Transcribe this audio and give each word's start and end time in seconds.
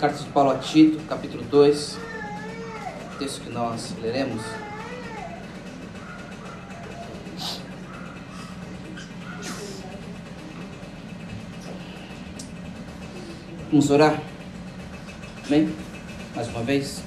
Carta 0.00 0.22
de 0.22 0.30
Paulo 0.30 0.50
a 0.52 0.58
Tito, 0.58 1.00
capítulo 1.08 1.42
2, 1.50 1.98
texto 3.18 3.40
que 3.40 3.50
nós 3.50 3.96
leremos. 4.00 4.40
Vamos 13.72 13.90
orar? 13.90 14.22
Amém? 15.44 15.74
Mais 16.32 16.46
uma 16.46 16.62
vez. 16.62 17.02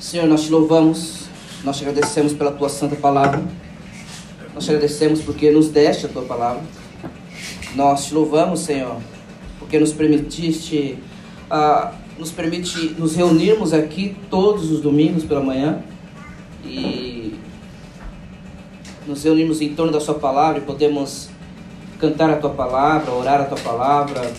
Senhor, 0.00 0.26
nós 0.26 0.42
te 0.42 0.50
louvamos, 0.50 1.28
nós 1.62 1.78
te 1.78 1.84
agradecemos 1.86 2.32
pela 2.32 2.50
tua 2.50 2.68
santa 2.68 2.96
palavra. 2.96 3.40
Nós 4.52 4.64
te 4.64 4.70
agradecemos 4.72 5.20
porque 5.20 5.52
nos 5.52 5.68
deste 5.68 6.06
a 6.06 6.08
tua 6.08 6.24
palavra. 6.24 6.81
Nós 7.74 8.04
te 8.04 8.14
louvamos, 8.14 8.60
Senhor, 8.60 8.98
porque 9.58 9.78
nos 9.78 9.92
permitiste, 9.92 10.98
uh, 11.50 11.90
nos 12.18 12.30
permite 12.30 12.94
nos 12.98 13.16
reunirmos 13.16 13.72
aqui 13.72 14.14
todos 14.28 14.70
os 14.70 14.82
domingos 14.82 15.24
pela 15.24 15.40
manhã 15.40 15.82
e 16.64 17.34
nos 19.06 19.22
reunirmos 19.24 19.62
em 19.62 19.74
torno 19.74 19.90
da 19.90 20.00
Sua 20.00 20.14
palavra 20.14 20.58
e 20.58 20.60
podemos 20.60 21.30
cantar 21.98 22.28
a 22.28 22.36
Tua 22.36 22.50
palavra, 22.50 23.10
orar 23.10 23.40
a 23.40 23.44
Tua 23.44 23.58
palavra, 23.58 24.32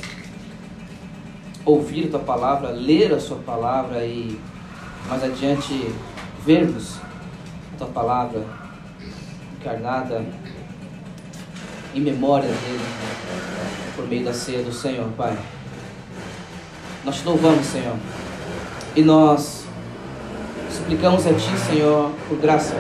ouvir 1.66 2.05
a 2.05 2.09
Tua 2.11 2.20
palavra, 2.20 2.70
ler 2.70 3.13
a 3.13 3.20
Sua 3.20 3.38
palavra 3.38 4.05
e 4.05 4.38
mais 5.09 5.23
adiante 5.23 5.73
vermos 6.45 6.97
a 7.73 7.77
Tua 7.80 7.88
palavra 7.88 8.44
encarnada 9.59 10.23
em 11.93 12.02
memória 12.02 12.49
dele, 12.49 12.83
por 13.95 14.07
meio 14.07 14.25
da 14.25 14.33
ceia 14.33 14.63
do 14.63 14.73
Senhor, 14.73 15.07
Pai. 15.15 15.38
Nós 17.05 17.17
te 17.17 17.25
louvamos, 17.25 17.66
Senhor, 17.66 17.95
e 18.95 19.03
nós 19.03 19.66
suplicamos 20.72 21.27
a 21.27 21.33
Ti, 21.33 21.58
Senhor, 21.69 22.11
por 22.27 22.38
graça. 22.39 22.75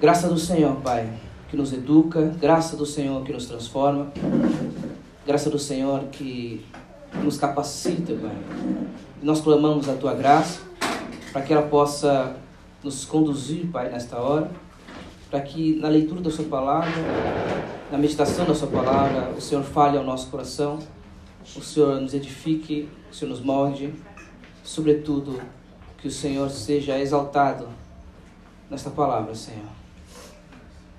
Graça 0.00 0.28
do 0.28 0.38
Senhor, 0.38 0.76
Pai, 0.76 1.08
que 1.50 1.56
nos 1.56 1.72
educa, 1.72 2.32
graça 2.40 2.76
do 2.76 2.86
Senhor 2.86 3.24
que 3.24 3.32
nos 3.32 3.46
transforma, 3.46 4.12
graça 5.26 5.50
do 5.50 5.58
Senhor 5.58 6.04
que 6.12 6.64
nos 7.24 7.36
capacita, 7.36 8.12
Pai. 8.14 8.36
E 9.20 9.26
nós 9.26 9.40
clamamos 9.40 9.88
a 9.88 9.94
Tua 9.94 10.14
graça 10.14 10.60
para 11.32 11.42
que 11.42 11.52
ela 11.52 11.62
possa 11.62 12.36
nos 12.84 13.04
conduzir, 13.04 13.66
Pai, 13.72 13.90
nesta 13.90 14.18
hora 14.18 14.65
para 15.30 15.40
que 15.40 15.76
na 15.76 15.88
leitura 15.88 16.20
da 16.20 16.30
Sua 16.30 16.44
palavra, 16.44 16.92
na 17.90 17.98
meditação 17.98 18.44
da 18.44 18.54
Sua 18.54 18.68
palavra, 18.68 19.30
o 19.30 19.40
Senhor 19.40 19.62
fale 19.64 19.98
ao 19.98 20.04
nosso 20.04 20.28
coração, 20.28 20.78
o 21.56 21.60
Senhor 21.60 22.00
nos 22.00 22.14
edifique, 22.14 22.88
o 23.10 23.14
Senhor 23.14 23.30
nos 23.30 23.40
molde, 23.40 23.92
sobretudo 24.62 25.40
que 25.98 26.08
o 26.08 26.10
Senhor 26.10 26.50
seja 26.50 26.98
exaltado 26.98 27.68
nesta 28.70 28.90
palavra, 28.90 29.34
Senhor. 29.34 29.68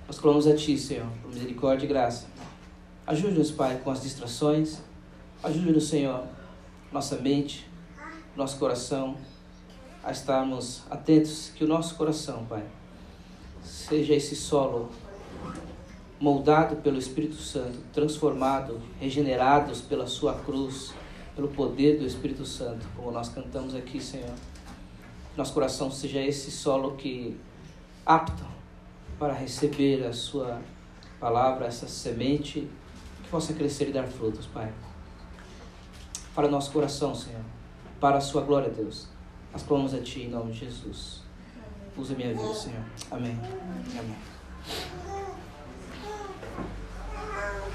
Nós 0.06 0.18
clamamos 0.18 0.46
a 0.46 0.56
Ti, 0.56 0.78
Senhor, 0.78 1.06
por 1.22 1.32
misericórdia 1.32 1.84
e 1.84 1.88
graça. 1.88 2.26
Ajude-nos, 3.06 3.50
Pai, 3.50 3.80
com 3.82 3.90
as 3.90 4.02
distrações. 4.02 4.78
Ajude-nos, 5.42 5.88
Senhor, 5.88 6.24
nossa 6.90 7.16
mente, 7.16 7.68
nosso 8.34 8.58
coração, 8.58 9.16
a 10.02 10.10
estarmos 10.10 10.82
atentos 10.90 11.52
que 11.54 11.62
o 11.62 11.66
nosso 11.66 11.94
coração, 11.94 12.46
Pai, 12.46 12.64
seja 13.68 14.14
esse 14.14 14.34
solo 14.34 14.90
moldado 16.18 16.76
pelo 16.76 16.98
Espírito 16.98 17.36
Santo, 17.36 17.78
transformado, 17.92 18.80
regenerados 18.98 19.80
pela 19.80 20.06
sua 20.06 20.34
cruz, 20.34 20.92
pelo 21.36 21.48
poder 21.48 21.98
do 21.98 22.06
Espírito 22.06 22.44
Santo, 22.44 22.86
como 22.96 23.12
nós 23.12 23.28
cantamos 23.28 23.74
aqui, 23.74 24.00
Senhor. 24.00 24.34
Nosso 25.36 25.52
coração 25.52 25.90
seja 25.90 26.20
esse 26.20 26.50
solo 26.50 26.96
que 26.96 27.38
apto 28.04 28.44
para 29.18 29.32
receber 29.32 30.04
a 30.04 30.12
sua 30.12 30.60
palavra, 31.20 31.66
essa 31.66 31.86
semente 31.86 32.68
que 33.22 33.28
possa 33.30 33.52
crescer 33.52 33.90
e 33.90 33.92
dar 33.92 34.06
frutos, 34.08 34.46
Pai. 34.46 34.72
Para 36.34 36.48
nosso 36.48 36.72
coração, 36.72 37.14
Senhor, 37.14 37.44
para 38.00 38.16
a 38.16 38.20
sua 38.20 38.42
glória, 38.42 38.70
Deus. 38.70 39.08
Nós 39.52 39.62
clamamos 39.62 39.94
a 39.94 40.00
Ti 40.00 40.22
em 40.22 40.28
nome 40.28 40.52
de 40.52 40.60
Jesus. 40.60 41.27
Usa 41.98 42.14
minha 42.14 42.28
vida, 42.28 42.54
Senhor. 42.54 42.80
Amém. 43.10 43.36
Amém. 43.98 44.16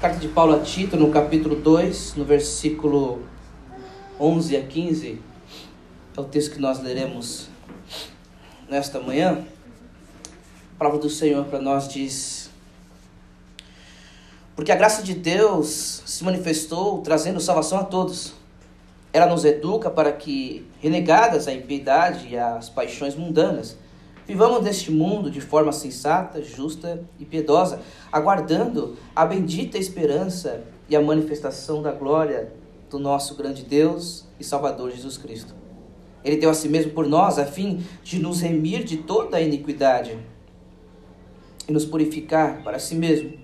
Carta 0.00 0.18
de 0.18 0.28
Paulo 0.28 0.54
a 0.54 0.60
Tito, 0.60 0.96
no 0.96 1.10
capítulo 1.10 1.56
2, 1.56 2.14
no 2.14 2.24
versículo 2.24 3.22
11 4.18 4.56
a 4.56 4.62
15, 4.62 5.20
é 6.16 6.20
o 6.20 6.24
texto 6.24 6.54
que 6.54 6.58
nós 6.58 6.82
leremos 6.82 7.50
nesta 8.66 8.98
manhã. 8.98 9.44
A 10.74 10.78
palavra 10.78 11.00
do 11.00 11.10
Senhor 11.10 11.44
para 11.44 11.60
nós 11.60 11.86
diz: 11.86 12.48
Porque 14.56 14.72
a 14.72 14.76
graça 14.76 15.02
de 15.02 15.12
Deus 15.12 16.02
se 16.06 16.24
manifestou 16.24 17.02
trazendo 17.02 17.40
salvação 17.40 17.78
a 17.78 17.84
todos. 17.84 18.32
Ela 19.12 19.26
nos 19.26 19.44
educa 19.44 19.90
para 19.90 20.10
que, 20.12 20.66
renegadas 20.80 21.46
a 21.46 21.52
impiedade 21.52 22.28
e 22.28 22.38
as 22.38 22.70
paixões 22.70 23.14
mundanas, 23.14 23.83
Vivamos 24.26 24.62
neste 24.62 24.90
mundo 24.90 25.30
de 25.30 25.40
forma 25.40 25.70
sensata, 25.70 26.42
justa 26.42 27.04
e 27.18 27.26
piedosa, 27.26 27.82
aguardando 28.10 28.96
a 29.14 29.26
bendita 29.26 29.76
esperança 29.76 30.64
e 30.88 30.96
a 30.96 31.02
manifestação 31.02 31.82
da 31.82 31.92
glória 31.92 32.50
do 32.88 32.98
nosso 32.98 33.34
grande 33.34 33.62
Deus 33.62 34.24
e 34.40 34.44
Salvador 34.44 34.90
Jesus 34.92 35.18
Cristo. 35.18 35.54
Ele 36.24 36.38
deu 36.38 36.48
a 36.48 36.54
si 36.54 36.70
mesmo 36.70 36.92
por 36.92 37.06
nós, 37.06 37.38
a 37.38 37.44
fim 37.44 37.84
de 38.02 38.18
nos 38.18 38.40
remir 38.40 38.82
de 38.82 38.96
toda 38.96 39.36
a 39.36 39.42
iniquidade 39.42 40.18
e 41.68 41.72
nos 41.72 41.84
purificar 41.84 42.62
para 42.62 42.78
si 42.78 42.94
mesmo, 42.94 43.34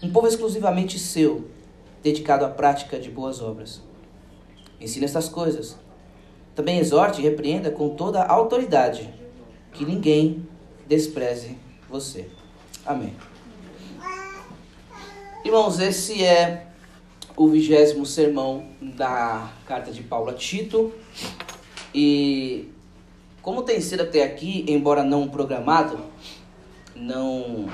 um 0.00 0.12
povo 0.12 0.28
exclusivamente 0.28 1.00
seu, 1.00 1.48
dedicado 2.00 2.44
à 2.44 2.48
prática 2.48 2.96
de 2.96 3.10
boas 3.10 3.42
obras. 3.42 3.82
Ensina 4.80 5.04
estas 5.04 5.28
coisas. 5.28 5.76
Também 6.54 6.78
exorte 6.78 7.20
e 7.20 7.24
repreenda 7.24 7.72
com 7.72 7.88
toda 7.90 8.20
a 8.20 8.32
autoridade 8.32 9.21
que 9.72 9.84
ninguém 9.84 10.46
despreze 10.86 11.56
você. 11.88 12.28
Amém. 12.84 13.14
Irmãos, 15.44 15.78
esse 15.80 16.24
é 16.24 16.68
o 17.36 17.48
vigésimo 17.48 18.06
sermão 18.06 18.66
da 18.80 19.50
carta 19.66 19.90
de 19.90 20.02
Paulo 20.02 20.30
a 20.30 20.34
Tito. 20.34 20.92
E 21.94 22.68
como 23.40 23.62
tem 23.62 23.80
sido 23.80 24.02
até 24.02 24.22
aqui, 24.22 24.64
embora 24.68 25.02
não 25.02 25.28
programado, 25.28 25.98
não. 26.94 27.68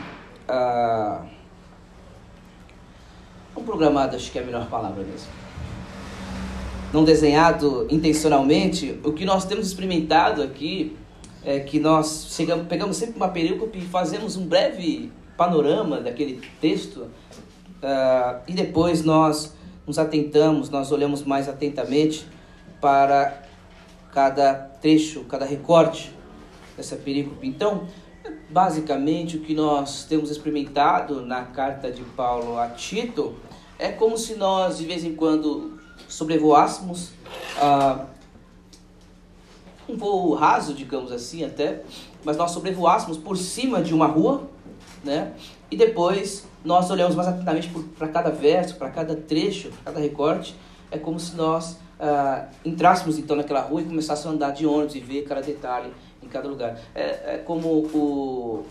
Ah, 0.48 1.26
não 3.54 3.64
programado, 3.64 4.16
acho 4.16 4.30
que 4.32 4.38
é 4.38 4.42
a 4.42 4.44
melhor 4.44 4.68
palavra 4.68 5.02
mesmo. 5.02 5.28
Não 6.92 7.04
desenhado 7.04 7.86
intencionalmente, 7.90 8.98
o 9.04 9.12
que 9.12 9.24
nós 9.24 9.44
temos 9.44 9.66
experimentado 9.66 10.42
aqui 10.42 10.96
é 11.44 11.60
que 11.60 11.78
nós 11.78 12.28
chegamos, 12.30 12.66
pegamos 12.66 12.96
sempre 12.96 13.16
uma 13.16 13.28
perícope 13.28 13.78
e 13.78 13.82
fazemos 13.82 14.36
um 14.36 14.46
breve 14.46 15.12
panorama 15.36 16.00
daquele 16.00 16.40
texto 16.60 17.02
uh, 17.82 18.40
e 18.46 18.52
depois 18.52 19.04
nós 19.04 19.54
nos 19.86 19.98
atentamos, 19.98 20.68
nós 20.68 20.92
olhamos 20.92 21.22
mais 21.22 21.48
atentamente 21.48 22.26
para 22.80 23.42
cada 24.12 24.54
trecho, 24.54 25.24
cada 25.24 25.44
recorte 25.44 26.12
dessa 26.76 26.96
perícope. 26.96 27.46
Então, 27.46 27.86
basicamente 28.50 29.36
o 29.36 29.40
que 29.40 29.54
nós 29.54 30.04
temos 30.04 30.30
experimentado 30.30 31.24
na 31.24 31.42
carta 31.44 31.90
de 31.90 32.02
Paulo 32.02 32.58
a 32.58 32.68
Tito 32.68 33.36
é 33.78 33.90
como 33.90 34.18
se 34.18 34.34
nós 34.34 34.78
de 34.78 34.86
vez 34.86 35.04
em 35.04 35.14
quando 35.14 35.78
sobrevoássemos 36.08 37.10
uh, 37.56 38.06
um 39.88 39.96
voo 39.96 40.34
raso, 40.34 40.74
digamos 40.74 41.10
assim, 41.10 41.44
até, 41.44 41.82
mas 42.24 42.36
nós 42.36 42.50
sobrevoássemos 42.50 43.16
por 43.16 43.36
cima 43.36 43.82
de 43.82 43.94
uma 43.94 44.06
rua, 44.06 44.48
né? 45.02 45.32
E 45.70 45.76
depois 45.76 46.46
nós 46.64 46.90
olhamos 46.90 47.14
mais 47.14 47.28
atentamente 47.28 47.70
para 47.96 48.08
cada 48.08 48.30
verso, 48.30 48.76
para 48.76 48.90
cada 48.90 49.14
trecho, 49.16 49.70
para 49.70 49.92
cada 49.92 50.00
recorte. 50.00 50.54
É 50.90 50.98
como 50.98 51.18
se 51.20 51.36
nós 51.36 51.78
ah, 52.00 52.46
entrássemos 52.64 53.18
então 53.18 53.36
naquela 53.36 53.60
rua 53.60 53.82
e 53.82 53.84
começássemos 53.84 54.32
a 54.32 54.34
andar 54.34 54.50
de 54.52 54.66
ônibus 54.66 54.94
e 54.94 55.00
ver 55.00 55.22
cada 55.22 55.40
detalhe 55.40 55.92
em 56.22 56.28
cada 56.28 56.48
lugar. 56.48 56.78
É, 56.94 57.34
é 57.34 57.42
como 57.44 57.68
o 57.68 58.64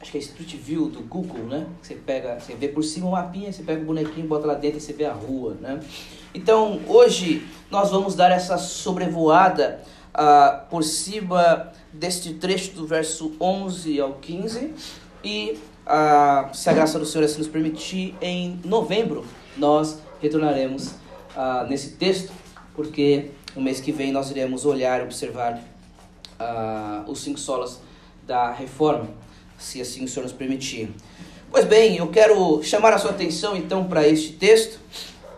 acho 0.00 0.12
que 0.12 0.18
é 0.18 0.20
Street 0.20 0.56
View 0.56 0.88
do 0.90 1.00
Google, 1.00 1.44
né? 1.46 1.66
Você 1.80 1.94
pega, 1.94 2.38
você 2.38 2.54
vê 2.54 2.68
por 2.68 2.82
cima 2.82 3.06
o 3.08 3.12
mapinha, 3.12 3.50
você 3.50 3.62
pega 3.62 3.80
o 3.80 3.84
bonequinho, 3.86 4.26
bota 4.26 4.46
lá 4.46 4.54
dentro 4.54 4.76
e 4.76 4.80
você 4.80 4.92
vê 4.92 5.06
a 5.06 5.12
rua, 5.12 5.56
né? 5.60 5.80
Então, 6.34 6.80
hoje 6.86 7.46
nós 7.70 7.90
vamos 7.90 8.14
dar 8.14 8.30
essa 8.30 8.58
sobrevoada 8.58 9.80
uh, 10.14 10.66
por 10.68 10.82
cima 10.82 11.72
deste 11.92 12.34
trecho 12.34 12.72
do 12.72 12.86
verso 12.86 13.32
11 13.40 14.00
ao 14.00 14.14
15 14.14 14.74
e 15.22 15.58
ah, 15.86 16.48
se 16.54 16.70
a 16.70 16.72
graça 16.72 16.98
do 16.98 17.04
Senhor 17.04 17.24
assim 17.24 17.38
nos 17.38 17.48
permitir, 17.48 18.14
em 18.20 18.58
novembro 18.64 19.24
nós 19.56 19.98
retornaremos 20.20 20.94
ah, 21.36 21.66
nesse 21.68 21.92
texto, 21.92 22.32
porque 22.74 23.30
no 23.54 23.60
mês 23.60 23.80
que 23.80 23.92
vem 23.92 24.10
nós 24.10 24.30
iremos 24.30 24.64
olhar 24.64 25.02
observar 25.02 25.60
ah, 26.38 27.04
os 27.06 27.22
cinco 27.22 27.38
solas 27.38 27.80
da 28.26 28.50
reforma, 28.50 29.08
se 29.58 29.80
assim 29.80 30.04
o 30.04 30.08
Senhor 30.08 30.24
nos 30.24 30.32
permitir. 30.32 30.90
Pois 31.50 31.66
bem, 31.66 31.96
eu 31.98 32.08
quero 32.08 32.62
chamar 32.62 32.94
a 32.94 32.98
sua 32.98 33.10
atenção 33.10 33.54
então 33.54 33.84
para 33.84 34.08
este 34.08 34.32
texto, 34.32 34.80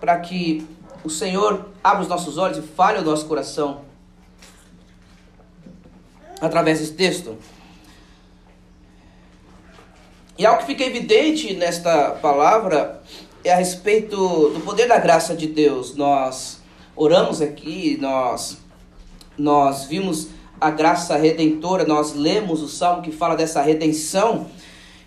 para 0.01 0.19
que 0.21 0.65
o 1.03 1.11
Senhor 1.11 1.71
abra 1.83 2.03
os 2.03 2.09
nossos 2.09 2.39
olhos 2.39 2.59
e 2.59 2.63
fale 2.63 3.01
o 3.01 3.03
nosso 3.03 3.27
coração 3.27 3.83
através 6.41 6.81
desse 6.81 6.93
texto. 6.93 7.37
E 10.39 10.45
algo 10.45 10.61
que 10.61 10.67
fica 10.67 10.85
evidente 10.85 11.55
nesta 11.55 12.11
palavra 12.11 13.03
é 13.43 13.53
a 13.53 13.57
respeito 13.57 14.17
do 14.51 14.61
poder 14.65 14.87
da 14.87 14.99
graça 14.99 15.35
de 15.35 15.47
Deus. 15.47 15.95
Nós 15.97 16.61
oramos 16.95 17.41
aqui, 17.41 17.97
nós 18.01 18.59
nós 19.39 19.85
vimos 19.85 20.29
a 20.59 20.71
graça 20.71 21.17
redentora, 21.17 21.85
nós 21.85 22.15
lemos 22.15 22.63
o 22.63 22.69
salmo 22.69 23.03
que 23.03 23.13
fala 23.13 23.37
dessa 23.37 23.61
redenção. 23.61 24.47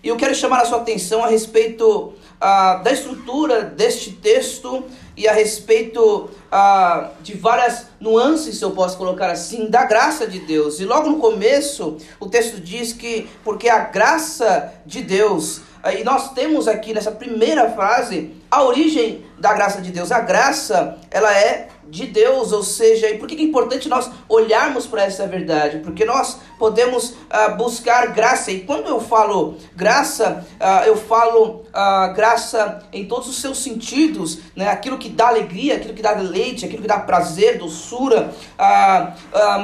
E 0.02 0.08
eu 0.08 0.16
quero 0.16 0.34
chamar 0.34 0.60
a 0.60 0.64
sua 0.64 0.78
atenção 0.78 1.24
a 1.24 1.28
respeito 1.28 2.14
ah, 2.40 2.76
da 2.76 2.90
estrutura 2.90 3.62
deste 3.62 4.12
texto 4.12 4.84
e 5.16 5.28
a 5.28 5.32
respeito 5.32 6.30
ah, 6.50 7.10
de 7.20 7.36
várias 7.36 7.86
nuances, 8.00 8.56
se 8.56 8.64
eu 8.64 8.70
posso 8.70 8.96
colocar 8.96 9.30
assim, 9.30 9.68
da 9.68 9.84
graça 9.84 10.26
de 10.26 10.38
Deus. 10.40 10.80
E 10.80 10.84
logo 10.84 11.10
no 11.10 11.18
começo, 11.18 11.98
o 12.18 12.26
texto 12.26 12.60
diz 12.60 12.92
que, 12.92 13.28
porque 13.44 13.68
a 13.68 13.80
graça 13.80 14.72
de 14.86 15.02
Deus, 15.02 15.60
e 15.98 16.04
nós 16.04 16.32
temos 16.32 16.68
aqui 16.68 16.92
nessa 16.92 17.10
primeira 17.10 17.70
frase 17.70 18.34
a 18.50 18.62
origem 18.62 19.24
da 19.38 19.52
graça 19.54 19.80
de 19.80 19.90
Deus. 19.90 20.12
A 20.12 20.20
graça, 20.20 20.98
ela 21.10 21.34
é 21.34 21.69
de 21.90 22.06
Deus, 22.06 22.52
ou 22.52 22.62
seja, 22.62 23.10
e 23.10 23.18
por 23.18 23.28
que 23.28 23.34
é 23.34 23.42
importante 23.42 23.88
nós 23.88 24.10
olharmos 24.28 24.86
para 24.86 25.02
essa 25.02 25.26
verdade? 25.26 25.78
Porque 25.78 26.04
nós 26.04 26.40
podemos 26.58 27.10
uh, 27.10 27.56
buscar 27.56 28.12
graça, 28.12 28.50
e 28.50 28.60
quando 28.60 28.88
eu 28.88 29.00
falo 29.00 29.56
graça, 29.74 30.46
uh, 30.60 30.86
eu 30.86 30.96
falo 30.96 31.64
uh, 31.68 32.14
graça 32.14 32.82
em 32.92 33.06
todos 33.06 33.28
os 33.28 33.40
seus 33.40 33.58
sentidos, 33.58 34.38
né? 34.54 34.68
aquilo 34.68 34.98
que 34.98 35.08
dá 35.08 35.28
alegria, 35.28 35.76
aquilo 35.76 35.94
que 35.94 36.02
dá 36.02 36.14
deleite, 36.14 36.64
aquilo 36.64 36.82
que 36.82 36.88
dá 36.88 37.00
prazer, 37.00 37.58
doçura, 37.58 38.32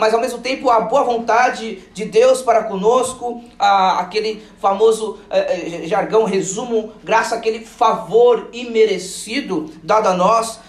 mas 0.01 0.15
ao 0.15 0.21
mesmo 0.21 0.39
tempo 0.39 0.71
a 0.71 0.81
boa 0.81 1.05
vontade 1.05 1.83
de 1.93 2.05
Deus 2.05 2.43
para 2.43 2.65
conosco, 2.65 3.43
aquele 3.59 4.43
famoso 4.61 5.19
eh, 5.31 5.83
eh, 5.85 5.87
jargão, 5.87 6.25
resumo, 6.25 6.93
graça, 7.05 7.37
aquele 7.37 7.65
favor 7.65 8.49
imerecido 8.53 9.71
dado 9.83 10.09
a 10.09 10.15
nós 10.15 10.61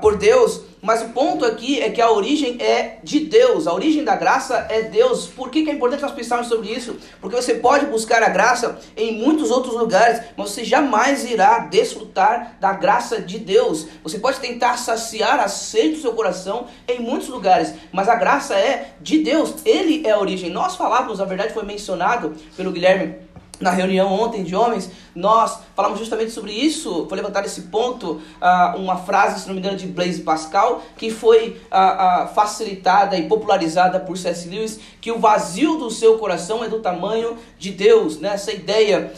por 0.00 0.16
Deus. 0.16 0.71
Mas 0.82 1.00
o 1.00 1.10
ponto 1.10 1.44
aqui 1.44 1.80
é 1.80 1.90
que 1.90 2.00
a 2.00 2.10
origem 2.10 2.60
é 2.60 2.98
de 3.04 3.20
Deus, 3.20 3.68
a 3.68 3.72
origem 3.72 4.02
da 4.02 4.16
graça 4.16 4.66
é 4.68 4.82
Deus. 4.82 5.28
Por 5.28 5.48
que, 5.48 5.62
que 5.62 5.70
é 5.70 5.74
importante 5.74 6.02
nós 6.02 6.10
pensarmos 6.10 6.48
sobre 6.48 6.72
isso? 6.72 6.96
Porque 7.20 7.36
você 7.36 7.54
pode 7.54 7.86
buscar 7.86 8.20
a 8.20 8.28
graça 8.28 8.80
em 8.96 9.16
muitos 9.16 9.52
outros 9.52 9.74
lugares, 9.74 10.20
mas 10.36 10.50
você 10.50 10.64
jamais 10.64 11.30
irá 11.30 11.60
desfrutar 11.60 12.56
da 12.58 12.72
graça 12.72 13.20
de 13.22 13.38
Deus. 13.38 13.86
Você 14.02 14.18
pode 14.18 14.40
tentar 14.40 14.76
saciar 14.76 15.38
a 15.38 15.46
sede 15.46 15.90
do 15.90 16.00
seu 16.00 16.14
coração 16.14 16.66
em 16.88 16.98
muitos 16.98 17.28
lugares, 17.28 17.72
mas 17.92 18.08
a 18.08 18.16
graça 18.16 18.56
é 18.56 18.94
de 19.00 19.18
Deus, 19.18 19.54
Ele 19.64 20.04
é 20.04 20.10
a 20.10 20.18
origem. 20.18 20.50
Nós 20.50 20.74
falávamos, 20.74 21.20
a 21.20 21.24
verdade 21.24 21.54
foi 21.54 21.62
mencionado 21.62 22.34
pelo 22.56 22.72
Guilherme 22.72 23.30
na 23.62 23.70
reunião 23.70 24.12
ontem 24.12 24.42
de 24.42 24.54
homens, 24.54 24.90
nós 25.14 25.60
falamos 25.74 25.98
justamente 25.98 26.32
sobre 26.32 26.52
isso, 26.52 27.06
foi 27.08 27.16
levantado 27.16 27.46
esse 27.46 27.62
ponto, 27.62 28.20
uh, 28.40 28.76
uma 28.76 28.96
frase, 28.96 29.40
se 29.40 29.46
não 29.46 29.54
me 29.54 29.60
engano, 29.60 29.76
de 29.76 29.86
Blaise 29.86 30.22
Pascal, 30.22 30.82
que 30.96 31.10
foi 31.10 31.60
uh, 31.70 32.24
uh, 32.24 32.34
facilitada 32.34 33.16
e 33.16 33.28
popularizada 33.28 34.00
por 34.00 34.16
C.S. 34.16 34.48
Lewis, 34.48 34.80
que 35.00 35.12
o 35.12 35.18
vazio 35.18 35.76
do 35.76 35.90
seu 35.90 36.18
coração 36.18 36.64
é 36.64 36.68
do 36.68 36.80
tamanho 36.80 37.36
de 37.58 37.70
Deus, 37.70 38.18
né? 38.18 38.32
essa 38.34 38.52
ideia. 38.52 39.12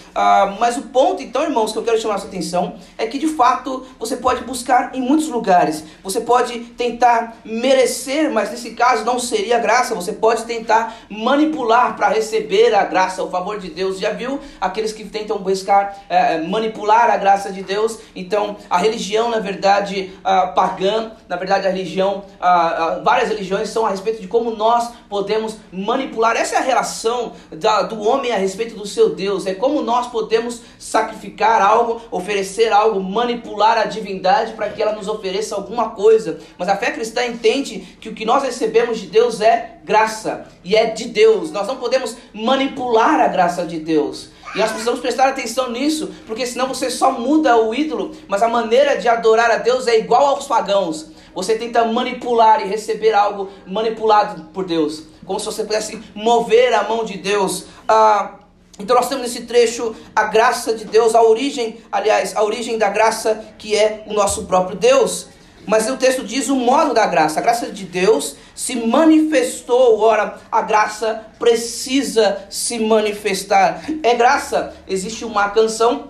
mas 0.59 0.77
o 0.77 0.83
ponto, 0.83 1.23
então, 1.23 1.43
irmãos, 1.43 1.73
que 1.73 1.79
eu 1.79 1.83
quero 1.83 2.01
chamar 2.01 2.17
a 2.17 2.19
sua 2.19 2.29
atenção, 2.29 2.77
é 2.99 3.07
que 3.07 3.19
de 3.19 3.29
fato 3.29 3.87
você 3.99 4.17
pode 4.17 4.45
buscar 4.45 4.95
em 4.95 5.01
muitos 5.01 5.29
lugares, 5.29 5.85
você 6.03 6.21
pode 6.21 6.59
tentar 6.77 7.37
merecer, 7.45 8.31
mas 8.31 8.51
nesse 8.51 8.71
caso 8.73 9.05
não 9.05 9.19
seria 9.19 9.59
graça, 9.59 9.95
você 9.95 10.13
pode 10.13 10.45
tentar 10.45 10.97
manipular 11.09 11.97
para 11.97 12.09
receber 12.09 12.75
a 12.75 12.85
graça, 12.85 13.23
o 13.23 13.31
favor 13.31 13.59
de 13.59 13.71
Deus. 13.71 13.99
Já 13.99 14.11
viu 14.11 14.34
aqueles 14.61 14.93
que 14.93 15.05
tentam 15.05 15.39
buscar 15.39 16.05
é, 16.09 16.39
manipular 16.39 17.11
a 17.11 17.17
graça 17.17 17.53
de 17.53 17.63
Deus. 17.63 17.99
Então, 18.15 18.57
a 18.69 18.79
religião, 18.79 19.31
na 19.31 19.39
verdade, 19.39 20.13
uh, 20.21 20.55
pagã, 20.55 21.13
na 21.29 21.37
verdade, 21.37 21.67
a 21.67 21.71
religião, 21.71 22.25
uh, 22.41 23.01
uh, 23.01 23.05
várias 23.05 23.29
religiões 23.29 23.69
são 23.69 23.87
a 23.87 23.91
respeito 23.91 24.21
de 24.21 24.29
como 24.29 24.51
nós 24.51 24.91
podemos 25.09 25.57
manipular. 25.73 26.37
Essa 26.37 26.57
é 26.57 26.59
a 26.59 26.63
relação 26.63 27.33
da, 27.51 27.83
do 27.83 28.01
homem 28.01 28.33
a 28.33 28.37
respeito 28.37 28.77
do 28.77 28.87
seu 28.87 29.15
Deus. 29.15 29.47
É 29.47 29.55
como 29.55 29.83
nós 29.83 30.07
podemos 30.09 30.63
sacrificar 30.79 31.63
algo, 31.63 32.01
oferecer 32.11 32.73
algo, 32.73 33.01
manipular 33.01 33.79
a 33.79 33.85
divindade 33.85 34.53
para 34.53 34.69
que 34.69 34.83
ela 34.83 34.93
nos 34.93 35.09
ofereça 35.09 35.55
alguma 35.55 35.91
coisa. 35.91 36.39
Mas 36.59 36.69
a 36.69 36.77
fé 36.77 36.91
cristã 36.91 37.25
entende 37.25 37.81
que 38.01 38.09
o 38.09 38.15
que 38.15 38.25
nós 38.25 38.43
recebemos 38.43 38.99
de 38.99 39.07
Deus 39.07 39.41
é 39.41 39.74
graça 39.85 40.47
e 40.65 40.75
é 40.75 40.87
de 40.87 41.05
Deus. 41.05 41.51
Nós 41.51 41.67
não 41.67 41.77
podemos 41.77 42.17
manipular 42.33 43.21
a 43.21 43.29
graça 43.29 43.65
de 43.65 43.79
Deus. 43.79 44.31
E 44.55 44.59
nós 44.59 44.71
precisamos 44.71 45.01
prestar 45.01 45.29
atenção 45.29 45.71
nisso, 45.71 46.15
porque 46.27 46.47
senão 46.47 46.69
você 46.69 46.89
só 46.89 47.11
muda 47.11 47.57
o 47.57 47.75
ídolo, 47.75 48.13
mas 48.29 48.43
a 48.43 48.49
maneira 48.49 48.97
de 48.97 49.09
adorar 49.09 49.51
a 49.51 49.57
Deus 49.57 49.87
é 49.89 49.99
igual 49.99 50.27
aos 50.27 50.47
pagãos. 50.47 51.09
Você 51.35 51.57
tenta 51.59 51.85
manipular 51.85 52.65
e 52.65 52.69
receber 52.69 53.13
algo 53.13 53.51
manipulado 53.67 54.45
por 54.55 54.65
Deus, 54.65 55.03
como 55.27 55.41
se 55.41 55.47
você 55.47 55.65
pudesse 55.65 56.01
mover 56.15 56.73
a 56.73 56.85
mão 56.85 57.05
de 57.05 57.19
Deus. 57.19 57.67
Ah, 57.89 58.39
então 58.79 58.95
nós 58.97 59.09
temos 59.09 59.25
nesse 59.25 59.43
trecho 59.43 59.95
a 60.15 60.25
graça 60.25 60.73
de 60.73 60.85
Deus, 60.85 61.17
a 61.17 61.23
origem, 61.23 61.81
aliás, 61.91 62.37
a 62.37 62.43
origem 62.45 62.79
da 62.79 62.89
graça 62.89 63.45
que 63.59 63.75
é 63.75 64.05
o 64.07 64.13
nosso 64.13 64.47
próprio 64.47 64.77
Deus. 64.77 65.34
Mas 65.67 65.89
o 65.89 65.97
texto 65.97 66.25
diz 66.25 66.49
o 66.49 66.57
modo 66.57 66.93
da 66.93 67.07
graça. 67.07 67.41
A 67.41 67.43
graça 67.43 67.71
de 67.71 67.85
Deus 67.85 68.37
se 68.55 68.77
manifestou. 68.77 69.99
Ora, 70.01 70.39
a 70.51 70.63
graça 70.63 71.27
precisa 71.39 72.47
se 72.51 72.79
manifestar. 72.79 73.83
É 74.03 74.15
graça. 74.15 74.75
Existe 74.87 75.25
uma 75.25 75.49
canção 75.51 76.09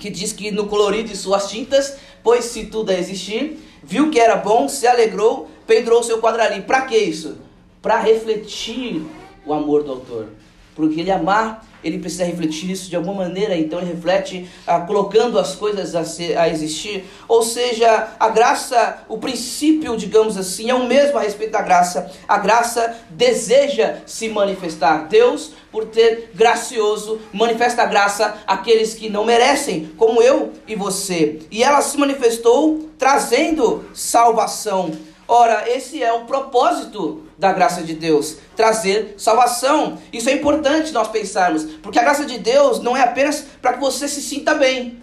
que 0.00 0.10
diz 0.10 0.32
que 0.32 0.50
no 0.50 0.66
colorido 0.66 1.08
de 1.08 1.16
suas 1.16 1.48
tintas, 1.48 1.96
pois 2.22 2.46
se 2.46 2.66
tudo 2.66 2.90
é 2.90 2.98
existir, 2.98 3.58
viu 3.82 4.10
que 4.10 4.20
era 4.20 4.36
bom, 4.36 4.68
se 4.68 4.86
alegrou, 4.86 5.48
pendurou 5.66 6.02
seu 6.02 6.20
quadralinho. 6.20 6.64
Para 6.64 6.82
que 6.82 6.96
isso? 6.96 7.38
Para 7.80 7.98
refletir 7.98 9.06
o 9.46 9.52
amor 9.52 9.84
do 9.84 9.92
autor. 9.92 10.28
Porque 10.74 11.00
ele 11.00 11.10
amar 11.10 11.64
ele 11.86 11.98
precisa 11.98 12.24
refletir 12.24 12.70
isso 12.70 12.90
de 12.90 12.96
alguma 12.96 13.24
maneira, 13.24 13.56
então 13.56 13.78
ele 13.78 13.92
reflete 13.92 14.48
ah, 14.66 14.80
colocando 14.80 15.38
as 15.38 15.54
coisas 15.54 15.94
a, 15.94 16.04
ser, 16.04 16.36
a 16.36 16.48
existir. 16.48 17.04
Ou 17.28 17.42
seja, 17.42 18.08
a 18.18 18.28
graça, 18.28 19.04
o 19.08 19.18
princípio, 19.18 19.96
digamos 19.96 20.36
assim, 20.36 20.68
é 20.68 20.74
o 20.74 20.86
mesmo 20.86 21.18
a 21.18 21.22
respeito 21.22 21.52
da 21.52 21.62
graça. 21.62 22.10
A 22.26 22.38
graça 22.38 22.96
deseja 23.10 23.98
se 24.06 24.28
manifestar. 24.28 25.08
Deus, 25.08 25.52
por 25.70 25.86
ter 25.86 26.30
gracioso, 26.34 27.20
manifesta 27.32 27.82
a 27.82 27.86
graça 27.86 28.36
àqueles 28.46 28.94
que 28.94 29.08
não 29.08 29.24
merecem, 29.24 29.92
como 29.96 30.22
eu 30.22 30.52
e 30.66 30.74
você. 30.74 31.40
E 31.50 31.62
ela 31.62 31.80
se 31.82 31.96
manifestou 31.98 32.90
trazendo 32.98 33.84
salvação. 33.94 34.92
Ora, 35.28 35.68
esse 35.68 36.02
é 36.02 36.12
o 36.12 36.24
propósito 36.24 37.25
da 37.38 37.52
graça 37.52 37.82
de 37.82 37.94
Deus, 37.94 38.36
trazer 38.54 39.14
salvação. 39.18 39.98
Isso 40.12 40.28
é 40.28 40.32
importante 40.32 40.92
nós 40.92 41.08
pensarmos, 41.08 41.64
porque 41.82 41.98
a 41.98 42.02
graça 42.02 42.24
de 42.24 42.38
Deus 42.38 42.80
não 42.80 42.96
é 42.96 43.02
apenas 43.02 43.46
para 43.60 43.74
que 43.74 43.80
você 43.80 44.08
se 44.08 44.22
sinta 44.22 44.54
bem. 44.54 45.02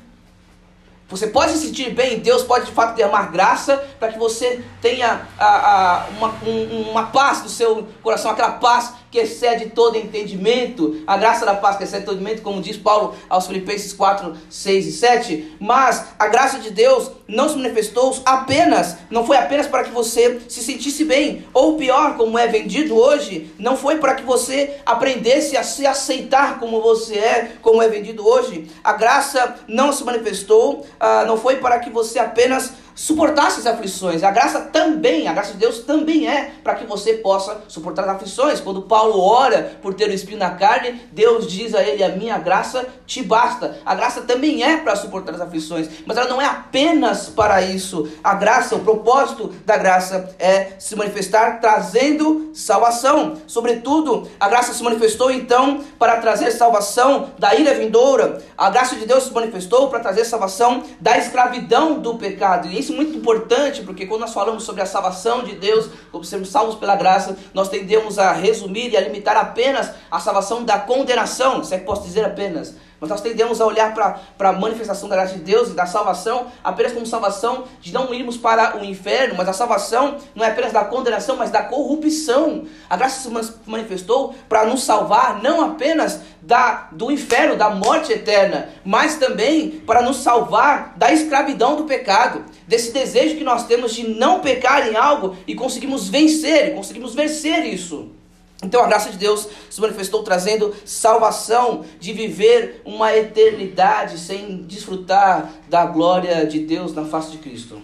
Você 1.10 1.28
pode 1.28 1.52
se 1.52 1.68
sentir 1.68 1.92
bem, 1.92 2.20
Deus 2.20 2.42
pode 2.42 2.66
de 2.66 2.72
fato 2.72 2.96
derramar 2.96 3.32
graça 3.32 3.78
para 4.00 4.12
que 4.12 4.18
você 4.18 4.63
tenha 4.82 5.28
a, 5.38 5.46
a, 5.46 6.08
uma, 6.18 6.34
um, 6.44 6.90
uma 6.90 7.04
paz 7.08 7.44
no 7.44 7.50
seu 7.50 7.88
coração, 8.02 8.32
aquela 8.32 8.54
paz 8.54 8.94
que 9.13 9.20
excede 9.20 9.70
todo 9.70 9.96
entendimento, 9.96 11.03
a 11.05 11.15
graça 11.15 11.46
da 11.46 11.53
paz 11.53 11.77
que 11.77 11.84
excede 11.84 12.03
todo 12.03 12.15
entendimento, 12.15 12.41
como 12.41 12.60
diz 12.60 12.77
Paulo 12.77 13.13
aos 13.29 13.46
Filipenses 13.46 13.93
4, 13.93 14.36
6 14.50 14.88
e 14.88 14.91
7. 14.91 15.55
Mas 15.60 16.05
a 16.17 16.27
graça 16.27 16.58
de 16.58 16.72
Deus 16.72 17.12
não 17.27 17.48
se 17.48 17.55
manifestou 17.55 18.20
apenas, 18.25 18.98
não 19.12 19.24
foi 19.24 19.38
apenas 19.38 19.67
para 19.67 19.84
que 19.84 19.91
você 19.91 20.41
se 20.50 20.63
sentisse 20.63 21.05
bem, 21.05 21.46
ou 21.53 21.77
pior, 21.77 22.17
como 22.17 22.39
é 22.39 22.48
vendido 22.48 22.98
hoje, 22.98 23.53
não 23.60 23.77
foi 23.77 24.00
para 24.00 24.15
que 24.15 24.24
você 24.24 24.77
aprendesse 24.84 25.55
a 25.55 25.62
se 25.62 25.86
aceitar 25.86 26.60
como 26.60 26.82
você 26.82 27.20
é, 27.20 27.51
como 27.62 27.84
é 27.84 27.88
vendido 27.88 28.27
hoje. 28.27 28.67
A 28.84 28.93
graça 28.93 29.58
não 29.67 29.93
se 29.93 30.03
manifestou, 30.03 30.88
ah, 31.00 31.24
não 31.27 31.38
foi 31.38 31.58
para 31.58 31.77
que 31.77 31.91
você 31.91 32.17
apenas 32.17 32.74
suportasse 32.95 33.59
as 33.59 33.65
aflições. 33.65 34.23
A 34.23 34.31
graça 34.31 34.62
também, 34.62 35.27
a 35.27 35.33
graça 35.33 35.53
de 35.53 35.57
Deus 35.57 35.79
também 35.79 36.27
é 36.27 36.51
para 36.63 36.75
que 36.75 36.85
você 36.85 37.15
possa 37.15 37.63
suportar 37.67 38.03
as 38.03 38.15
aflições. 38.15 38.59
Quando 38.59 38.83
Paulo 38.83 39.19
ora 39.19 39.77
por 39.81 39.93
ter 39.93 40.09
o 40.09 40.13
espinho 40.13 40.38
na 40.38 40.51
carne, 40.51 41.01
Deus 41.12 41.47
diz 41.47 41.73
a 41.73 41.81
ele: 41.81 42.03
A 42.03 42.09
minha 42.09 42.38
graça 42.38 42.88
te 43.05 43.23
basta. 43.23 43.79
A 43.85 43.95
graça 43.95 44.21
também 44.21 44.63
é 44.63 44.77
para 44.77 44.95
suportar 44.95 45.33
as 45.33 45.41
aflições, 45.41 45.89
mas 46.05 46.17
ela 46.17 46.29
não 46.29 46.41
é 46.41 46.45
apenas 46.45 47.29
para 47.29 47.62
isso. 47.62 48.09
A 48.23 48.33
graça, 48.35 48.75
o 48.75 48.79
propósito 48.79 49.50
da 49.65 49.77
graça 49.77 50.33
é 50.39 50.73
se 50.79 50.95
manifestar 50.95 51.59
trazendo 51.59 52.51
salvação. 52.53 53.38
Sobretudo, 53.47 54.27
a 54.39 54.47
graça 54.47 54.73
se 54.73 54.83
manifestou 54.83 55.31
então 55.31 55.83
para 55.97 56.17
trazer 56.17 56.51
salvação 56.51 57.31
da 57.38 57.55
ira 57.55 57.73
vindoura. 57.73 58.41
A 58.57 58.69
graça 58.69 58.95
de 58.95 59.05
Deus 59.05 59.23
se 59.23 59.33
manifestou 59.33 59.89
para 59.89 60.00
trazer 60.00 60.25
salvação 60.25 60.83
da 61.00 61.17
escravidão 61.17 62.00
do 62.00 62.15
pecado. 62.15 62.67
E 62.67 62.83
isso 62.84 62.94
é 62.94 62.96
muito 62.96 63.18
importante, 63.18 63.82
porque 63.82 64.06
quando 64.06 64.22
nós 64.22 64.34
falamos 64.34 64.63
sobre 64.63 64.82
a 64.82 64.86
salvação 64.86 65.44
de 65.44 65.56
Deus, 65.56 65.90
como 66.12 66.24
sermos 66.24 66.50
salvos 66.50 66.75
pela 66.75 66.96
graça, 66.96 67.38
nós 67.54 67.70
tendemos 67.70 68.20
a 68.20 68.32
resumir 68.34 68.92
e 68.92 68.98
a 68.98 69.02
limitar 69.02 69.38
apenas 69.38 69.92
a 70.12 70.20
salvação 70.20 70.63
da 70.63 70.78
condenação, 70.78 71.63
se 71.63 71.74
é 71.74 71.80
que 71.80 71.86
posso 71.86 72.04
dizer 72.04 72.25
apenas. 72.25 72.75
Mas 73.03 73.10
nós 73.10 73.19
tendemos 73.19 73.60
a 73.60 73.65
olhar 73.65 73.93
para 73.93 74.50
a 74.50 74.53
manifestação 74.53 75.10
da 75.10 75.17
graça 75.17 75.33
de 75.33 75.41
Deus 75.41 75.67
e 75.67 75.74
da 75.74 75.86
salvação 75.86 76.48
apenas 76.63 76.93
como 76.93 77.05
salvação 77.05 77.65
de 77.81 77.91
não 77.91 78.13
irmos 78.13 78.38
para 78.38 78.77
o 78.77 78.86
inferno, 78.86 79.36
mas 79.38 79.50
a 79.50 79.51
salvação 79.51 80.19
não 80.33 80.45
é 80.45 80.48
apenas 80.48 80.72
da 80.72 80.86
condenação, 80.86 81.36
mas 81.36 81.51
da 81.51 81.63
corrupção. 81.63 82.63
A 82.89 82.95
graça 82.95 83.29
se 83.29 83.60
manifestou 83.65 84.33
para 84.48 84.65
nos 84.65 84.83
salvar 84.83 85.43
não 85.43 85.62
apenas 85.62 86.22
da, 86.41 86.88
do 86.93 87.12
inferno, 87.12 87.57
da 87.57 87.69
morte 87.69 88.13
eterna, 88.13 88.69
mas 88.86 89.17
também 89.17 89.81
para 89.86 90.01
nos 90.01 90.24
salvar 90.24 90.93
da 90.95 91.12
escravidão 91.12 91.75
do 91.75 91.83
pecado, 91.83 92.45
desse 92.65 92.93
desejo 92.93 93.36
que 93.36 93.43
nós 93.43 93.67
temos 93.67 93.93
de 93.93 94.07
não 94.07 94.39
pecar 94.39 94.88
em 94.88 94.95
algo 94.95 95.36
e 95.45 95.55
conseguimos 95.55 96.07
vencer, 96.07 96.74
conseguimos 96.74 97.13
vencer 97.13 97.65
isso. 97.65 98.23
Então 98.63 98.82
a 98.82 98.88
graça 98.88 99.12
de 99.12 99.17
Deus 99.17 99.48
se 99.70 99.82
manifestou 99.82 100.24
trazendo 100.24 100.74
salvação 100.86 101.84
de 102.00 102.13
viver 102.13 102.82
uma 102.86 103.15
eternidade 103.15 104.17
sem 104.17 104.63
desfrutar 104.63 105.53
da 105.70 105.86
glória 105.86 106.46
de 106.48 106.60
Deus 106.60 106.93
na 106.93 107.05
face 107.05 107.32
de 107.32 107.38
Cristo. 107.39 107.82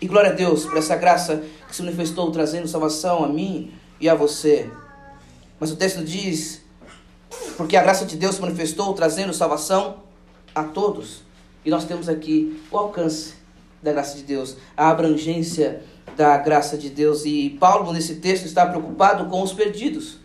E 0.00 0.06
glória 0.06 0.30
a 0.30 0.34
Deus 0.34 0.64
por 0.64 0.78
essa 0.78 0.96
graça 0.96 1.44
que 1.68 1.76
se 1.76 1.82
manifestou 1.82 2.30
trazendo 2.30 2.66
salvação 2.66 3.24
a 3.24 3.28
mim 3.28 3.72
e 4.00 4.08
a 4.08 4.14
você. 4.14 4.70
Mas 5.60 5.70
o 5.70 5.76
texto 5.76 6.02
diz: 6.02 6.62
porque 7.56 7.76
a 7.76 7.82
graça 7.82 8.04
de 8.04 8.16
Deus 8.16 8.36
se 8.36 8.40
manifestou 8.40 8.92
trazendo 8.94 9.32
salvação 9.32 9.98
a 10.54 10.64
todos. 10.64 11.22
E 11.64 11.70
nós 11.70 11.84
temos 11.84 12.08
aqui 12.08 12.62
o 12.70 12.78
alcance 12.78 13.34
da 13.82 13.92
graça 13.92 14.16
de 14.16 14.22
Deus, 14.22 14.56
a 14.76 14.88
abrangência 14.88 15.82
da 16.16 16.36
graça 16.38 16.76
de 16.76 16.90
Deus. 16.90 17.24
E 17.24 17.56
Paulo, 17.58 17.92
nesse 17.92 18.16
texto, 18.16 18.44
está 18.44 18.66
preocupado 18.66 19.26
com 19.26 19.42
os 19.42 19.52
perdidos. 19.52 20.18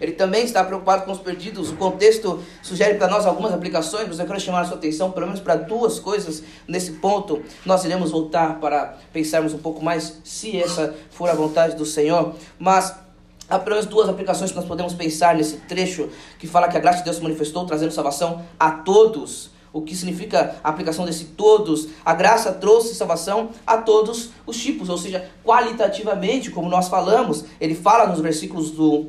Ele 0.00 0.12
também 0.12 0.44
está 0.44 0.62
preocupado 0.62 1.04
com 1.04 1.12
os 1.12 1.18
perdidos. 1.18 1.70
O 1.70 1.76
contexto 1.76 2.42
sugere 2.62 2.94
para 2.94 3.08
nós 3.08 3.24
algumas 3.24 3.52
aplicações, 3.52 4.06
mas 4.08 4.18
eu 4.18 4.26
quero 4.26 4.38
chamar 4.40 4.60
a 4.60 4.64
sua 4.66 4.76
atenção 4.76 5.10
pelo 5.10 5.26
menos 5.26 5.40
para 5.40 5.56
duas 5.56 5.98
coisas 5.98 6.42
nesse 6.68 6.92
ponto. 6.92 7.42
Nós 7.64 7.84
iremos 7.84 8.10
voltar 8.10 8.60
para 8.60 8.98
pensarmos 9.12 9.54
um 9.54 9.58
pouco 9.58 9.82
mais, 9.82 10.20
se 10.22 10.60
essa 10.60 10.94
for 11.10 11.30
a 11.30 11.34
vontade 11.34 11.76
do 11.76 11.86
Senhor. 11.86 12.34
Mas 12.58 12.94
há 13.48 13.58
pelo 13.58 13.76
menos 13.76 13.86
duas 13.86 14.08
aplicações 14.08 14.50
que 14.50 14.56
nós 14.56 14.66
podemos 14.66 14.92
pensar 14.92 15.34
nesse 15.34 15.56
trecho 15.58 16.10
que 16.38 16.46
fala 16.46 16.68
que 16.68 16.76
a 16.76 16.80
graça 16.80 16.98
de 16.98 17.04
Deus 17.04 17.16
se 17.16 17.22
manifestou 17.22 17.64
trazendo 17.64 17.90
salvação 17.90 18.44
a 18.58 18.70
todos 18.70 19.55
o 19.76 19.82
que 19.82 19.94
significa 19.94 20.56
a 20.64 20.70
aplicação 20.70 21.04
desse 21.04 21.26
todos. 21.26 21.88
A 22.04 22.14
graça 22.14 22.52
trouxe 22.52 22.94
salvação 22.94 23.50
a 23.66 23.76
todos 23.78 24.30
os 24.46 24.56
tipos, 24.56 24.88
ou 24.88 24.96
seja, 24.96 25.28
qualitativamente, 25.44 26.50
como 26.50 26.68
nós 26.68 26.88
falamos, 26.88 27.44
ele 27.60 27.74
fala 27.74 28.06
nos 28.06 28.20
versículos 28.20 28.70
do 28.70 29.06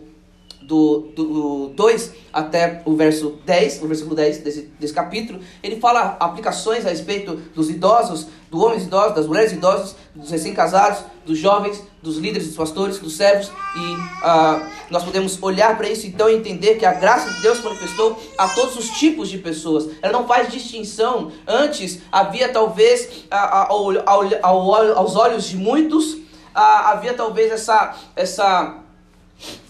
do, 0.68 1.08
do 1.16 1.72
2 1.76 2.12
até 2.34 2.82
o 2.84 2.94
verso 2.94 3.40
10, 3.46 3.82
o 3.82 3.88
versículo 3.88 4.16
10 4.16 4.40
desse, 4.40 4.62
desse 4.78 4.94
capítulo, 4.94 5.40
ele 5.64 5.80
fala 5.80 6.18
aplicações 6.20 6.86
a 6.86 6.90
respeito 6.90 7.36
dos 7.56 7.70
idosos, 7.70 8.28
dos 8.52 8.62
homens 8.62 8.84
idosos, 8.84 9.16
das 9.16 9.26
mulheres 9.26 9.54
idosas, 9.54 9.96
dos 10.14 10.30
recém-casados, 10.30 11.00
dos 11.26 11.38
jovens, 11.38 11.82
dos 12.04 12.18
líderes, 12.18 12.48
dos 12.48 12.58
pastores, 12.58 13.00
dos 13.00 13.16
servos, 13.16 13.48
e 13.48 13.94
uh, 14.26 14.70
nós 14.90 15.06
podemos 15.06 15.42
olhar 15.42 15.78
para 15.78 15.90
isso 15.90 16.06
então 16.06 16.30
e 16.30 16.36
entender 16.36 16.76
que 16.76 16.86
a 16.86 16.94
graça 16.94 17.30
de 17.34 17.42
Deus 17.42 17.62
manifestou 17.62 18.22
a 18.38 18.50
todos 18.50 18.78
os 18.78 18.90
tipos 18.90 19.30
de 19.30 19.38
pessoas. 19.38 19.90
Ela 20.02 20.12
não 20.12 20.28
faz 20.28 20.52
distinção. 20.52 21.32
Antes 21.48 22.02
havia 22.12 22.50
talvez, 22.50 23.26
uh, 23.32 23.36
ao, 23.36 23.90
ao, 24.06 24.24
ao, 24.44 24.98
aos 24.98 25.16
olhos 25.16 25.46
de 25.46 25.56
muitos, 25.56 26.14
uh, 26.14 26.20
havia 26.54 27.14
talvez 27.14 27.52
essa, 27.54 27.96
essa 28.16 28.84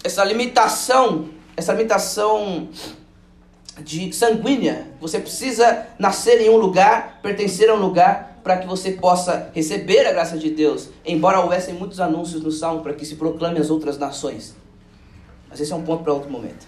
essa 0.03 0.23
limitação, 0.23 1.29
essa 1.55 1.73
limitação 1.73 2.69
de 3.81 4.11
sanguínea. 4.13 4.91
Você 4.99 5.19
precisa 5.19 5.87
nascer 5.99 6.41
em 6.41 6.49
um 6.49 6.57
lugar, 6.57 7.19
pertencer 7.21 7.69
a 7.69 7.73
um 7.73 7.79
lugar 7.79 8.39
para 8.43 8.57
que 8.57 8.67
você 8.67 8.91
possa 8.93 9.51
receber 9.53 10.07
a 10.07 10.13
graça 10.13 10.37
de 10.37 10.49
Deus. 10.49 10.89
Embora 11.05 11.39
houvessem 11.39 11.73
muitos 11.73 11.99
anúncios 11.99 12.41
no 12.41 12.51
Salmo 12.51 12.81
para 12.81 12.93
que 12.93 13.05
se 13.05 13.15
proclame 13.15 13.59
as 13.59 13.69
outras 13.69 13.97
nações. 13.97 14.55
Mas 15.49 15.59
esse 15.59 15.71
é 15.71 15.75
um 15.75 15.83
ponto 15.83 16.03
para 16.03 16.13
outro 16.13 16.29
momento. 16.29 16.65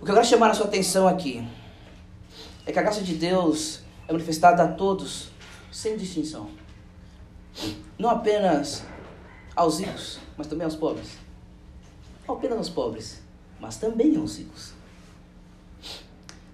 O 0.00 0.04
que 0.04 0.10
eu 0.10 0.14
quero 0.14 0.26
chamar 0.26 0.50
a 0.50 0.54
sua 0.54 0.66
atenção 0.66 1.08
aqui 1.08 1.46
é 2.66 2.72
que 2.72 2.78
a 2.78 2.82
graça 2.82 3.00
de 3.00 3.14
Deus 3.14 3.80
é 4.06 4.12
manifestada 4.12 4.62
a 4.62 4.68
todos, 4.68 5.30
sem 5.72 5.96
distinção. 5.96 6.48
Não 7.98 8.10
apenas 8.10 8.84
aos 9.56 9.80
ricos, 9.80 10.18
mas 10.36 10.46
também 10.46 10.64
aos 10.64 10.76
pobres 10.76 11.23
apenas 12.32 12.58
aos 12.58 12.68
pobres, 12.70 13.20
mas 13.60 13.76
também 13.76 14.16
aos 14.16 14.38
ricos. 14.38 14.72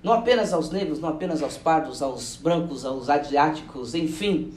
Não 0.02 0.12
apenas 0.12 0.52
aos 0.52 0.70
negros, 0.70 0.98
não 0.98 1.10
apenas 1.10 1.42
aos 1.42 1.56
pardos, 1.56 2.02
aos 2.02 2.36
brancos, 2.36 2.84
aos 2.84 3.10
asiáticos, 3.10 3.94
enfim. 3.94 4.54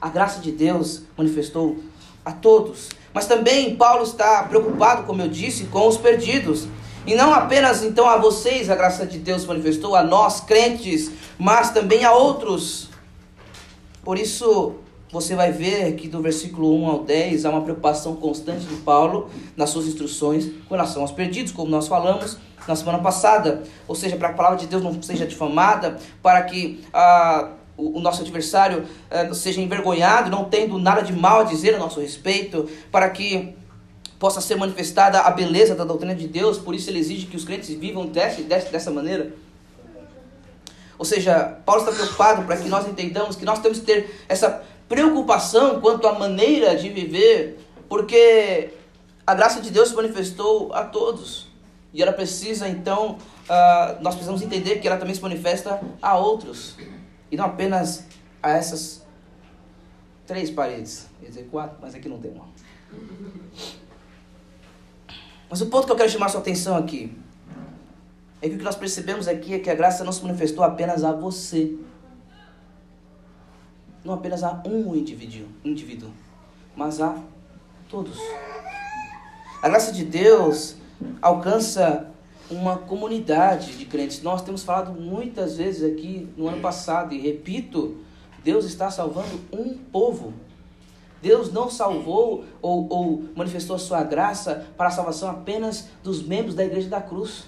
A 0.00 0.08
graça 0.08 0.40
de 0.40 0.52
Deus 0.52 1.02
manifestou 1.16 1.78
a 2.24 2.32
todos. 2.32 2.90
Mas 3.14 3.26
também 3.26 3.74
Paulo 3.76 4.02
está 4.02 4.42
preocupado, 4.44 5.04
como 5.04 5.22
eu 5.22 5.28
disse, 5.28 5.64
com 5.64 5.88
os 5.88 5.96
perdidos. 5.96 6.66
E 7.06 7.14
não 7.14 7.32
apenas 7.32 7.82
então 7.82 8.06
a 8.06 8.16
vocês 8.16 8.70
a 8.70 8.76
graça 8.76 9.06
de 9.06 9.18
Deus 9.18 9.44
manifestou, 9.44 9.96
a 9.96 10.02
nós 10.02 10.40
crentes, 10.40 11.10
mas 11.38 11.70
também 11.70 12.04
a 12.04 12.12
outros. 12.12 12.88
Por 14.04 14.18
isso, 14.18 14.74
você 15.12 15.36
vai 15.36 15.52
ver 15.52 15.94
que 15.94 16.08
do 16.08 16.22
versículo 16.22 16.74
1 16.74 16.86
ao 16.88 17.04
10 17.04 17.44
há 17.44 17.50
uma 17.50 17.60
preocupação 17.60 18.16
constante 18.16 18.64
de 18.64 18.76
Paulo 18.76 19.28
nas 19.54 19.68
suas 19.68 19.86
instruções 19.86 20.50
com 20.66 20.74
relação 20.74 21.02
aos 21.02 21.12
perdidos, 21.12 21.52
como 21.52 21.70
nós 21.70 21.86
falamos 21.86 22.38
na 22.66 22.74
semana 22.74 22.98
passada. 22.98 23.62
Ou 23.86 23.94
seja, 23.94 24.16
para 24.16 24.28
que 24.28 24.34
a 24.34 24.36
palavra 24.38 24.58
de 24.58 24.66
Deus 24.66 24.82
não 24.82 25.02
seja 25.02 25.26
difamada, 25.26 25.98
para 26.22 26.40
que 26.42 26.82
ah, 26.94 27.50
o, 27.76 28.00
nosso 28.00 28.22
adversário 28.22 28.86
ah, 29.10 29.34
seja 29.34 29.60
envergonhado, 29.60 30.30
não 30.30 30.44
tendo 30.44 30.78
nada 30.78 31.02
de 31.02 31.12
mal 31.12 31.40
a 31.40 31.44
dizer 31.44 31.74
a 31.74 31.78
nosso 31.78 32.00
respeito, 32.00 32.66
para 32.90 33.10
que 33.10 33.54
possa 34.18 34.40
ser 34.40 34.56
manifestada 34.56 35.20
a 35.20 35.30
beleza 35.30 35.74
da 35.74 35.84
doutrina 35.84 36.14
de 36.14 36.26
Deus, 36.26 36.56
por 36.56 36.74
isso 36.74 36.88
ele 36.88 37.00
exige 37.00 37.26
que 37.26 37.36
os 37.36 37.44
crentes 37.44 37.68
vivam 37.68 38.06
desse, 38.06 38.42
desse, 38.44 38.72
dessa 38.72 38.90
maneira. 38.90 39.34
Ou 40.96 41.04
seja, 41.04 41.58
Paulo 41.66 41.82
está 41.82 41.92
preocupado 41.92 42.42
para 42.44 42.56
que 42.56 42.68
nós 42.68 42.86
entendamos 42.86 43.34
que 43.34 43.44
nós 43.44 43.58
temos 43.58 43.80
que 43.80 43.84
ter 43.84 44.24
essa 44.28 44.62
preocupação 44.88 45.80
quanto 45.80 46.06
à 46.06 46.18
maneira 46.18 46.76
de 46.76 46.88
viver, 46.88 47.58
porque 47.88 48.70
a 49.26 49.34
graça 49.34 49.60
de 49.60 49.70
Deus 49.70 49.90
se 49.90 49.94
manifestou 49.94 50.72
a 50.72 50.84
todos. 50.84 51.50
E 51.92 52.02
ela 52.02 52.12
precisa, 52.12 52.68
então, 52.68 53.18
uh, 53.44 54.02
nós 54.02 54.14
precisamos 54.14 54.42
entender 54.42 54.80
que 54.80 54.88
ela 54.88 54.96
também 54.96 55.14
se 55.14 55.20
manifesta 55.20 55.80
a 56.00 56.16
outros. 56.16 56.76
E 57.30 57.36
não 57.36 57.44
apenas 57.44 58.06
a 58.42 58.50
essas 58.50 59.04
três 60.26 60.50
paredes. 60.50 61.08
Quer 61.20 61.28
dizer, 61.28 61.48
quatro, 61.50 61.78
mas 61.80 61.94
aqui 61.94 62.08
não 62.08 62.18
tem 62.18 62.30
uma. 62.30 62.46
Mas 65.48 65.60
o 65.60 65.66
ponto 65.66 65.86
que 65.86 65.92
eu 65.92 65.96
quero 65.96 66.08
chamar 66.08 66.30
sua 66.30 66.40
atenção 66.40 66.76
aqui 66.76 67.14
é 68.40 68.48
que 68.48 68.54
o 68.54 68.58
que 68.58 68.64
nós 68.64 68.74
percebemos 68.74 69.28
aqui 69.28 69.54
é 69.54 69.58
que 69.58 69.70
a 69.70 69.74
graça 69.74 70.02
não 70.02 70.12
se 70.12 70.22
manifestou 70.22 70.64
apenas 70.64 71.04
a 71.04 71.12
você 71.12 71.76
não 74.04 74.14
apenas 74.14 74.42
a 74.42 74.62
um 74.66 74.94
indivíduo, 74.94 75.46
indivíduo 75.64 76.10
mas 76.76 77.00
a 77.00 77.16
todos. 77.88 78.18
A 79.62 79.68
graça 79.68 79.92
de 79.92 80.04
Deus 80.04 80.76
alcança 81.20 82.10
uma 82.50 82.76
comunidade 82.76 83.76
de 83.76 83.84
crentes. 83.84 84.22
Nós 84.22 84.42
temos 84.42 84.62
falado 84.62 84.92
muitas 84.92 85.56
vezes 85.56 85.82
aqui 85.82 86.28
no 86.36 86.48
ano 86.48 86.60
passado, 86.60 87.14
e 87.14 87.20
repito, 87.20 87.98
Deus 88.42 88.64
está 88.64 88.90
salvando 88.90 89.40
um 89.52 89.76
povo. 89.76 90.32
Deus 91.20 91.52
não 91.52 91.70
salvou 91.70 92.44
ou, 92.60 92.92
ou, 92.92 93.24
manifestou 93.36 93.76
a 93.76 93.78
sua 93.78 94.02
graça 94.02 94.66
para 94.76 94.88
a 94.88 94.90
salvação 94.90 95.30
apenas 95.30 95.88
dos 96.02 96.20
membros 96.20 96.54
da 96.54 96.64
igreja 96.64 96.88
da 96.88 97.00
cruz, 97.00 97.44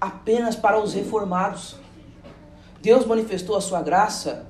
apenas 0.00 0.56
para 0.56 0.80
os 0.80 0.94
reformados. 0.94 1.76
Deus 2.80 3.04
manifestou 3.04 3.56
a 3.56 3.60
sua 3.60 3.82
graça 3.82 4.46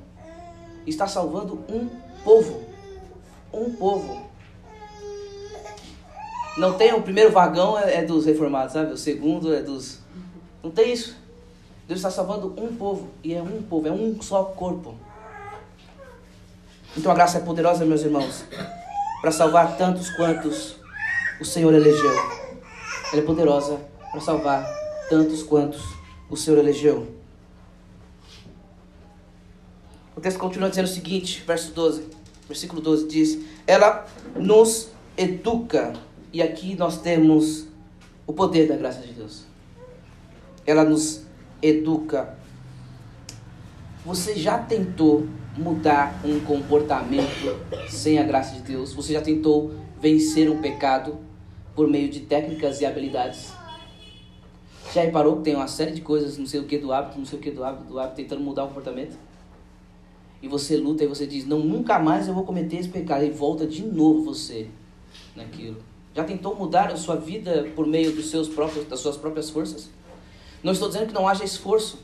está 0.86 1.06
salvando 1.06 1.64
um 1.68 1.88
povo. 2.24 2.62
Um 3.52 3.72
povo. 3.72 4.26
Não 6.56 6.74
tem 6.74 6.94
o 6.94 7.02
primeiro 7.02 7.30
vagão 7.30 7.78
é, 7.78 7.96
é 7.96 8.02
dos 8.02 8.24
reformados, 8.24 8.72
sabe? 8.72 8.92
O 8.92 8.96
segundo 8.96 9.54
é 9.54 9.60
dos. 9.60 10.00
Não 10.62 10.70
tem 10.70 10.92
isso. 10.92 11.16
Deus 11.86 12.00
está 12.00 12.10
salvando 12.10 12.54
um 12.56 12.74
povo. 12.76 13.08
E 13.22 13.34
é 13.34 13.42
um 13.42 13.62
povo, 13.62 13.86
é 13.86 13.92
um 13.92 14.20
só 14.22 14.44
corpo. 14.44 14.94
Então 16.96 17.12
a 17.12 17.14
graça 17.14 17.38
é 17.38 17.40
poderosa, 17.42 17.84
meus 17.84 18.02
irmãos, 18.02 18.44
para 19.20 19.30
salvar 19.30 19.76
tantos 19.76 20.08
quantos 20.10 20.76
o 21.38 21.44
Senhor 21.44 21.74
elegeu. 21.74 22.12
Ela 23.12 23.22
é 23.22 23.24
poderosa 23.24 23.78
para 24.10 24.20
salvar 24.20 24.66
tantos 25.10 25.42
quantos 25.42 25.82
o 26.30 26.36
Senhor 26.36 26.58
elegeu. 26.58 27.15
O 30.16 30.20
texto 30.20 30.38
continua 30.38 30.70
dizendo 30.70 30.86
o 30.86 30.88
seguinte, 30.88 31.44
verso 31.46 31.74
12, 31.74 32.08
versículo 32.48 32.80
12 32.80 33.06
diz: 33.06 33.38
Ela 33.66 34.06
nos 34.34 34.88
educa. 35.14 35.92
E 36.32 36.40
aqui 36.42 36.74
nós 36.74 37.02
temos 37.02 37.66
o 38.26 38.32
poder 38.32 38.66
da 38.66 38.76
graça 38.76 39.00
de 39.00 39.12
Deus. 39.12 39.44
Ela 40.66 40.84
nos 40.84 41.22
educa. 41.60 42.34
Você 44.06 44.34
já 44.36 44.58
tentou 44.58 45.28
mudar 45.56 46.18
um 46.24 46.40
comportamento 46.40 47.54
sem 47.90 48.18
a 48.18 48.22
graça 48.22 48.54
de 48.54 48.62
Deus? 48.62 48.94
Você 48.94 49.12
já 49.12 49.20
tentou 49.20 49.74
vencer 50.00 50.50
um 50.50 50.62
pecado 50.62 51.18
por 51.74 51.88
meio 51.88 52.08
de 52.08 52.20
técnicas 52.20 52.80
e 52.80 52.86
habilidades? 52.86 53.52
Já 54.94 55.02
reparou 55.02 55.36
que 55.36 55.42
tem 55.42 55.54
uma 55.54 55.68
série 55.68 55.92
de 55.92 56.00
coisas, 56.00 56.38
não 56.38 56.46
sei 56.46 56.60
o 56.60 56.64
que 56.64 56.78
do 56.78 56.90
hábito, 56.90 57.18
não 57.18 57.26
sei 57.26 57.38
o 57.38 57.42
que 57.42 57.50
do 57.50 57.62
hábito, 57.62 57.84
do 57.84 57.98
hábito, 57.98 58.16
tentando 58.16 58.40
mudar 58.40 58.64
o 58.64 58.68
comportamento? 58.68 59.25
E 60.42 60.48
você 60.48 60.76
luta 60.76 61.02
e 61.02 61.06
você 61.06 61.26
diz, 61.26 61.46
não, 61.46 61.60
nunca 61.60 61.98
mais 61.98 62.28
eu 62.28 62.34
vou 62.34 62.44
cometer 62.44 62.76
esse 62.76 62.88
pecado. 62.88 63.24
E 63.24 63.30
volta 63.30 63.66
de 63.66 63.84
novo 63.84 64.22
você 64.22 64.68
naquilo. 65.34 65.76
Já 66.14 66.24
tentou 66.24 66.54
mudar 66.54 66.90
a 66.90 66.96
sua 66.96 67.16
vida 67.16 67.70
por 67.74 67.86
meio 67.86 68.12
dos 68.12 68.30
seus 68.30 68.48
próprios, 68.48 68.86
das 68.86 69.00
suas 69.00 69.16
próprias 69.16 69.50
forças? 69.50 69.90
Não 70.62 70.72
estou 70.72 70.88
dizendo 70.88 71.08
que 71.08 71.14
não 71.14 71.28
haja 71.28 71.44
esforço. 71.44 71.98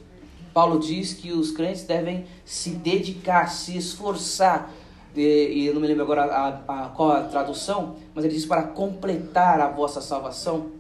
Paulo 0.52 0.78
diz 0.78 1.14
que 1.14 1.32
os 1.32 1.50
crentes 1.50 1.84
devem 1.84 2.26
se 2.44 2.70
dedicar, 2.70 3.48
se 3.48 3.76
esforçar. 3.76 4.70
E, 5.16 5.64
eu 5.66 5.74
não 5.74 5.80
me 5.80 5.86
lembro 5.86 6.02
agora 6.02 6.24
a, 6.24 6.48
a, 6.48 6.84
a, 6.84 6.88
qual 6.90 7.12
a 7.12 7.22
tradução, 7.22 7.96
mas 8.14 8.24
ele 8.24 8.34
diz 8.34 8.46
para 8.46 8.62
completar 8.64 9.60
a 9.60 9.68
vossa 9.68 10.00
salvação. 10.00 10.70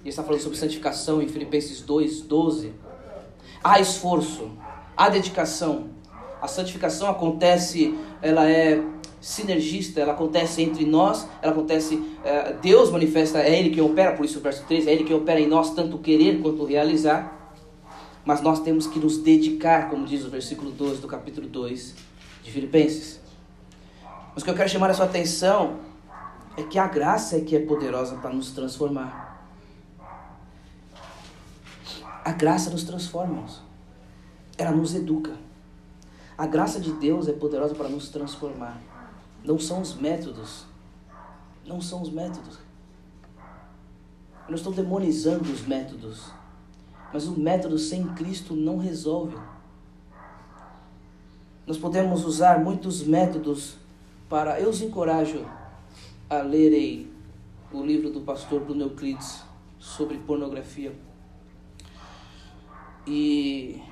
Ele 0.00 0.10
está 0.10 0.22
falando 0.22 0.40
sobre 0.40 0.56
santificação 0.56 1.20
em 1.20 1.28
Filipenses 1.28 1.80
2, 1.80 2.22
12. 2.22 2.72
Há 3.62 3.80
esforço, 3.80 4.52
há 4.96 5.08
dedicação. 5.08 5.88
A 6.40 6.46
santificação 6.46 7.10
acontece, 7.10 7.98
ela 8.22 8.48
é 8.48 8.82
sinergista, 9.20 10.00
ela 10.00 10.12
acontece 10.12 10.62
entre 10.62 10.84
nós, 10.84 11.28
ela 11.42 11.52
acontece, 11.52 12.00
é, 12.24 12.52
Deus 12.52 12.90
manifesta, 12.90 13.40
é 13.40 13.58
Ele 13.58 13.70
que 13.70 13.80
opera, 13.80 14.12
por 14.12 14.24
isso 14.24 14.38
o 14.38 14.42
verso 14.42 14.64
3, 14.66 14.86
é 14.86 14.92
Ele 14.92 15.04
que 15.04 15.12
opera 15.12 15.40
em 15.40 15.48
nós 15.48 15.74
tanto 15.74 15.98
querer 15.98 16.40
quanto 16.40 16.64
realizar, 16.64 17.52
mas 18.24 18.40
nós 18.40 18.60
temos 18.60 18.86
que 18.86 18.98
nos 18.98 19.18
dedicar, 19.18 19.90
como 19.90 20.06
diz 20.06 20.24
o 20.24 20.30
versículo 20.30 20.70
12 20.70 21.00
do 21.00 21.08
capítulo 21.08 21.48
2 21.48 21.94
de 22.44 22.50
Filipenses. 22.50 23.20
Mas 24.34 24.42
o 24.42 24.44
que 24.44 24.50
eu 24.50 24.54
quero 24.54 24.68
chamar 24.68 24.90
a 24.90 24.94
sua 24.94 25.06
atenção 25.06 25.78
é 26.56 26.62
que 26.62 26.78
a 26.78 26.86
graça 26.86 27.36
é 27.36 27.40
que 27.40 27.56
é 27.56 27.60
poderosa 27.60 28.16
para 28.16 28.30
nos 28.30 28.50
transformar. 28.52 29.28
A 32.24 32.32
graça 32.32 32.68
nos 32.68 32.84
transforma, 32.84 33.46
ela 34.56 34.72
nos 34.72 34.94
educa. 34.94 35.47
A 36.38 36.46
graça 36.46 36.78
de 36.78 36.92
Deus 36.92 37.26
é 37.26 37.32
poderosa 37.32 37.74
para 37.74 37.88
nos 37.88 38.10
transformar. 38.10 38.80
Não 39.44 39.58
são 39.58 39.80
os 39.80 39.96
métodos. 39.96 40.66
Não 41.66 41.80
são 41.80 42.00
os 42.00 42.10
métodos. 42.10 42.58
Eu 44.46 44.50
não 44.50 44.54
estou 44.54 44.72
demonizando 44.72 45.50
os 45.50 45.66
métodos. 45.66 46.30
Mas 47.12 47.26
o 47.26 47.36
método 47.36 47.76
sem 47.76 48.06
Cristo 48.14 48.54
não 48.54 48.78
resolve. 48.78 49.36
Nós 51.66 51.76
podemos 51.76 52.24
usar 52.24 52.60
muitos 52.60 53.02
métodos 53.02 53.76
para. 54.28 54.60
Eu 54.60 54.70
os 54.70 54.80
encorajo 54.80 55.44
a 56.30 56.36
lerem 56.36 57.10
o 57.72 57.82
livro 57.84 58.10
do 58.10 58.20
pastor 58.20 58.60
Bruno 58.60 58.84
Euclides 58.84 59.42
sobre 59.76 60.18
pornografia. 60.18 60.94
E 63.04 63.82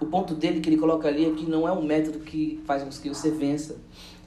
o 0.00 0.06
ponto 0.06 0.34
dele 0.34 0.60
que 0.60 0.68
ele 0.68 0.76
coloca 0.76 1.08
ali 1.08 1.24
é 1.24 1.30
que 1.32 1.46
não 1.46 1.66
é 1.66 1.72
um 1.72 1.82
método 1.82 2.20
que 2.20 2.60
faz 2.64 2.82
com 2.82 2.90
que 2.90 3.08
você 3.08 3.30
vença, 3.30 3.76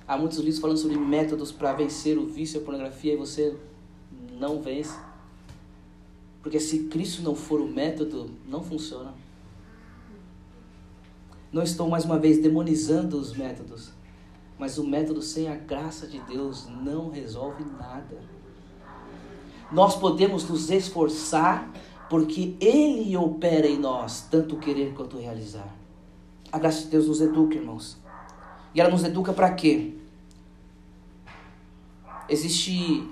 Há 0.07 0.17
muitos 0.17 0.37
livros 0.37 0.59
falando 0.59 0.77
sobre 0.77 0.97
métodos 0.97 1.51
para 1.51 1.73
vencer 1.73 2.17
o 2.17 2.25
vício 2.25 2.57
e 2.57 2.61
a 2.61 2.63
pornografia 2.63 3.13
e 3.13 3.17
você 3.17 3.57
não 4.39 4.61
vence. 4.61 4.97
Porque 6.41 6.61
se 6.61 6.85
Cristo 6.85 7.21
não 7.21 7.35
for 7.35 7.59
o 7.59 7.67
método, 7.67 8.31
não 8.47 8.63
funciona. 8.63 9.13
Não 11.51 11.61
estou 11.61 11.89
mais 11.89 12.05
uma 12.05 12.17
vez 12.17 12.41
demonizando 12.41 13.19
os 13.19 13.35
métodos, 13.35 13.91
mas 14.57 14.77
o 14.77 14.87
método 14.87 15.21
sem 15.21 15.49
a 15.49 15.55
graça 15.55 16.07
de 16.07 16.21
Deus 16.21 16.67
não 16.67 17.09
resolve 17.09 17.65
nada. 17.65 18.17
Nós 19.69 19.97
podemos 19.97 20.47
nos 20.47 20.69
esforçar 20.69 21.69
porque 22.09 22.55
Ele 22.59 23.15
opera 23.17 23.67
em 23.67 23.77
nós, 23.77 24.27
tanto 24.29 24.57
querer 24.57 24.93
quanto 24.93 25.17
realizar. 25.17 25.67
A 26.51 26.57
graça 26.57 26.81
de 26.81 26.87
Deus 26.87 27.07
nos 27.07 27.21
educa, 27.21 27.55
irmãos. 27.55 27.97
E 28.73 28.79
ela 28.79 28.89
nos 28.89 29.03
educa 29.03 29.33
para 29.33 29.51
quê? 29.51 29.93
Existe 32.29 33.07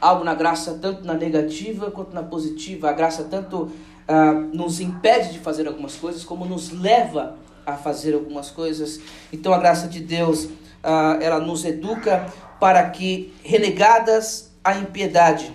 algo 0.00 0.24
na 0.24 0.34
graça, 0.34 0.78
tanto 0.80 1.04
na 1.04 1.14
negativa 1.14 1.90
quanto 1.90 2.14
na 2.14 2.22
positiva. 2.22 2.88
A 2.88 2.92
graça 2.92 3.24
tanto 3.24 3.70
ah, 4.08 4.32
nos 4.32 4.80
impede 4.80 5.32
de 5.32 5.38
fazer 5.38 5.66
algumas 5.66 5.96
coisas, 5.96 6.24
como 6.24 6.44
nos 6.44 6.70
leva 6.70 7.36
a 7.66 7.74
fazer 7.74 8.14
algumas 8.14 8.50
coisas. 8.50 9.00
Então 9.32 9.52
a 9.52 9.58
graça 9.58 9.86
de 9.86 10.00
Deus, 10.00 10.48
ah, 10.82 11.18
ela 11.20 11.38
nos 11.38 11.64
educa 11.64 12.26
para 12.58 12.88
que, 12.90 13.34
renegadas 13.42 14.52
a 14.64 14.76
impiedade 14.76 15.52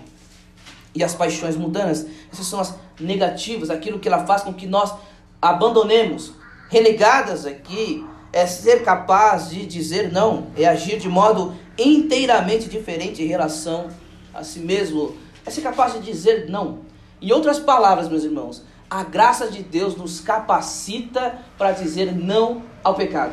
e 0.94 1.04
as 1.04 1.14
paixões 1.14 1.56
mundanas, 1.56 2.06
essas 2.32 2.46
são 2.46 2.60
as 2.60 2.74
negativas, 2.98 3.70
aquilo 3.70 3.98
que 3.98 4.08
ela 4.08 4.26
faz 4.26 4.42
com 4.42 4.52
que 4.52 4.66
nós 4.66 4.92
abandonemos. 5.40 6.32
Renegadas 6.70 7.46
aqui 7.46 8.04
é 8.32 8.46
ser 8.46 8.82
capaz 8.82 9.50
de 9.50 9.64
dizer 9.66 10.12
não, 10.12 10.48
é 10.56 10.66
agir 10.66 10.98
de 10.98 11.08
modo 11.08 11.54
inteiramente 11.78 12.68
diferente 12.68 13.22
em 13.22 13.26
relação 13.26 13.88
a 14.34 14.42
si 14.42 14.58
mesmo, 14.60 15.16
é 15.46 15.50
ser 15.50 15.62
capaz 15.62 15.94
de 15.94 16.00
dizer 16.00 16.48
não. 16.48 16.80
Em 17.20 17.32
outras 17.32 17.58
palavras, 17.58 18.08
meus 18.08 18.24
irmãos, 18.24 18.62
a 18.90 19.02
graça 19.02 19.48
de 19.48 19.62
Deus 19.62 19.96
nos 19.96 20.20
capacita 20.20 21.38
para 21.56 21.72
dizer 21.72 22.14
não 22.14 22.62
ao 22.82 22.94
pecado. 22.94 23.32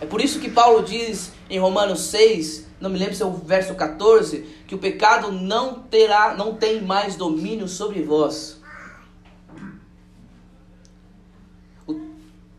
É 0.00 0.06
por 0.06 0.20
isso 0.20 0.38
que 0.40 0.50
Paulo 0.50 0.82
diz 0.84 1.32
em 1.48 1.58
Romanos 1.58 2.00
6, 2.06 2.65
não 2.80 2.90
me 2.90 2.98
lembro 2.98 3.14
se 3.14 3.22
é 3.22 3.26
o 3.26 3.32
verso 3.32 3.74
14, 3.74 4.42
que 4.66 4.74
o 4.74 4.78
pecado 4.78 5.32
não 5.32 5.74
terá, 5.74 6.34
não 6.36 6.54
tem 6.54 6.82
mais 6.82 7.16
domínio 7.16 7.66
sobre 7.66 8.02
vós. 8.02 8.60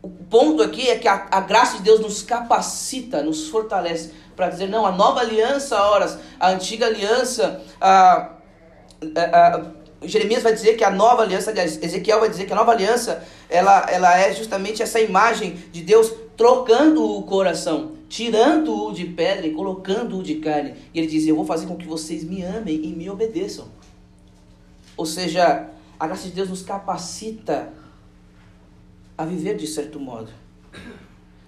O 0.02 0.10
ponto 0.30 0.62
aqui 0.62 0.88
é 0.88 0.98
que 0.98 1.06
a, 1.06 1.26
a 1.30 1.40
graça 1.40 1.78
de 1.78 1.84
Deus 1.84 2.00
nos 2.00 2.22
capacita, 2.22 3.22
nos 3.22 3.48
fortalece 3.48 4.12
para 4.34 4.48
dizer, 4.48 4.68
não, 4.68 4.86
a 4.86 4.92
nova 4.92 5.20
aliança, 5.20 5.80
horas, 5.80 6.18
a 6.38 6.50
antiga 6.50 6.86
aliança, 6.86 7.60
a, 7.80 8.30
a, 9.16 9.56
a, 9.56 9.62
Jeremias 10.02 10.42
vai 10.42 10.52
dizer 10.52 10.76
que 10.76 10.84
a 10.84 10.90
nova 10.90 11.22
aliança, 11.22 11.50
aliás, 11.50 11.82
Ezequiel 11.82 12.20
vai 12.20 12.28
dizer 12.28 12.46
que 12.46 12.52
a 12.52 12.56
nova 12.56 12.70
aliança, 12.70 13.24
ela, 13.48 13.86
ela 13.90 14.16
é 14.16 14.32
justamente 14.32 14.82
essa 14.82 15.00
imagem 15.00 15.54
de 15.72 15.82
Deus 15.82 16.12
trocando 16.36 17.04
o 17.04 17.24
coração, 17.24 17.97
tirando-o 18.08 18.92
de 18.92 19.04
pedra 19.04 19.46
e 19.46 19.52
colocando-o 19.52 20.22
de 20.22 20.36
carne. 20.36 20.74
E 20.94 20.98
ele 20.98 21.06
diz, 21.06 21.26
eu 21.26 21.36
vou 21.36 21.44
fazer 21.44 21.66
com 21.66 21.76
que 21.76 21.86
vocês 21.86 22.24
me 22.24 22.42
amem 22.42 22.84
e 22.84 22.88
me 22.88 23.08
obedeçam. 23.10 23.68
Ou 24.96 25.06
seja, 25.06 25.68
a 25.98 26.06
graça 26.06 26.28
de 26.28 26.34
Deus 26.34 26.48
nos 26.48 26.62
capacita 26.62 27.72
a 29.16 29.24
viver 29.24 29.56
de 29.56 29.66
certo 29.66 30.00
modo. 30.00 30.30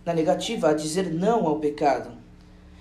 Na 0.04 0.12
negativa, 0.12 0.70
a 0.70 0.74
dizer 0.74 1.12
não 1.12 1.46
ao 1.46 1.58
pecado. 1.58 2.10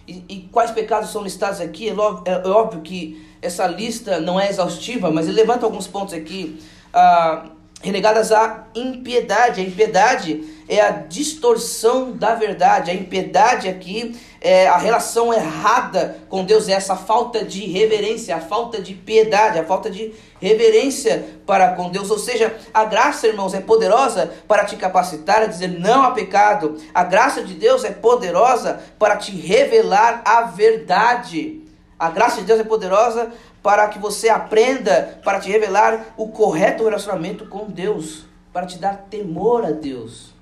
E, 0.08 0.24
e 0.28 0.42
quais 0.52 0.72
pecados 0.72 1.12
são 1.12 1.22
listados 1.24 1.62
aqui? 1.62 1.90
É, 1.90 1.92
é, 1.92 2.32
é, 2.32 2.48
óbvio 2.48 2.82
que 2.82 3.26
essa 3.42 3.68
lista 3.68 4.20
não 4.20 4.40
é 4.40 4.50
exaustiva, 4.50 5.12
mas 5.12 5.28
ele 5.28 5.36
levanta 5.36 5.66
alguns 5.66 5.86
pontos 5.86 6.14
aqui. 6.14 6.60
Ah, 6.92 7.52
renegadas 7.82 8.32
à 8.32 8.66
impiedade. 8.76 9.62
A 9.62 9.64
impiedade 9.64 10.44
é 10.68 10.82
a 10.82 10.92
distorção 10.92 12.12
da 12.12 12.36
verdade. 12.36 12.92
A 12.92 12.94
impiedade 12.94 13.68
aqui 13.68 14.20
é 14.42 14.68
a 14.68 14.78
relação 14.78 15.34
errada 15.34 16.18
com 16.30 16.46
Deus, 16.46 16.70
é 16.70 16.74
essa 16.74 16.96
falta 16.96 17.44
de 17.44 17.66
reverência, 17.66 18.36
a 18.36 18.40
falta 18.40 18.82
de 18.82 18.94
piedade, 18.94 19.60
a 19.60 19.66
falta 19.66 19.90
de 19.90 20.14
reverência 20.40 21.26
para 21.46 21.74
com 21.74 21.90
Deus. 21.90 22.10
Ou 22.12 22.20
seja, 22.20 22.56
a 22.74 22.86
graça, 22.86 23.28
irmãos, 23.28 23.54
é 23.54 23.60
poderosa 23.60 24.32
para 24.48 24.66
te 24.66 24.76
capacitar 24.76 25.42
a 25.42 25.48
dizer 25.48 25.68
não 25.80 26.04
a 26.04 26.12
pecado. 26.12 26.78
A 26.94 27.04
graça 27.04 27.44
de 27.44 27.54
Deus 27.54 27.84
é 27.84 27.92
poderosa 27.92 28.80
para 28.98 29.18
te 29.18 29.32
revelar 29.32 30.22
a 30.26 30.42
verdade. 30.44 31.64
A 31.98 32.10
graça 32.10 32.38
de 32.40 32.48
Deus 32.48 32.62
é 32.62 32.64
poderosa 32.64 33.30
para 33.62 33.88
que 33.90 34.00
você 34.00 34.30
aprenda, 34.30 35.20
para 35.24 35.40
te 35.40 35.50
revelar 35.50 36.14
o 36.18 36.30
correto 36.30 36.84
relacionamento 36.84 37.46
com 37.48 37.70
Deus, 37.70 38.26
para 38.54 38.66
te 38.66 38.78
dar 38.78 39.08
temor 39.10 39.66
a 39.66 39.72
Deus. 39.72 40.34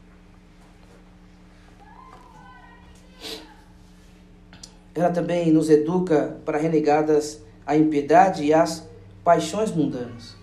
Ela 4.93 5.12
também 5.12 5.51
nos 5.51 5.69
educa 5.69 6.38
para 6.43 6.58
renegadas 6.58 7.41
a 7.65 7.75
impiedade 7.75 8.43
e 8.43 8.53
as 8.53 8.88
paixões 9.23 9.71
mundanas. 9.71 10.36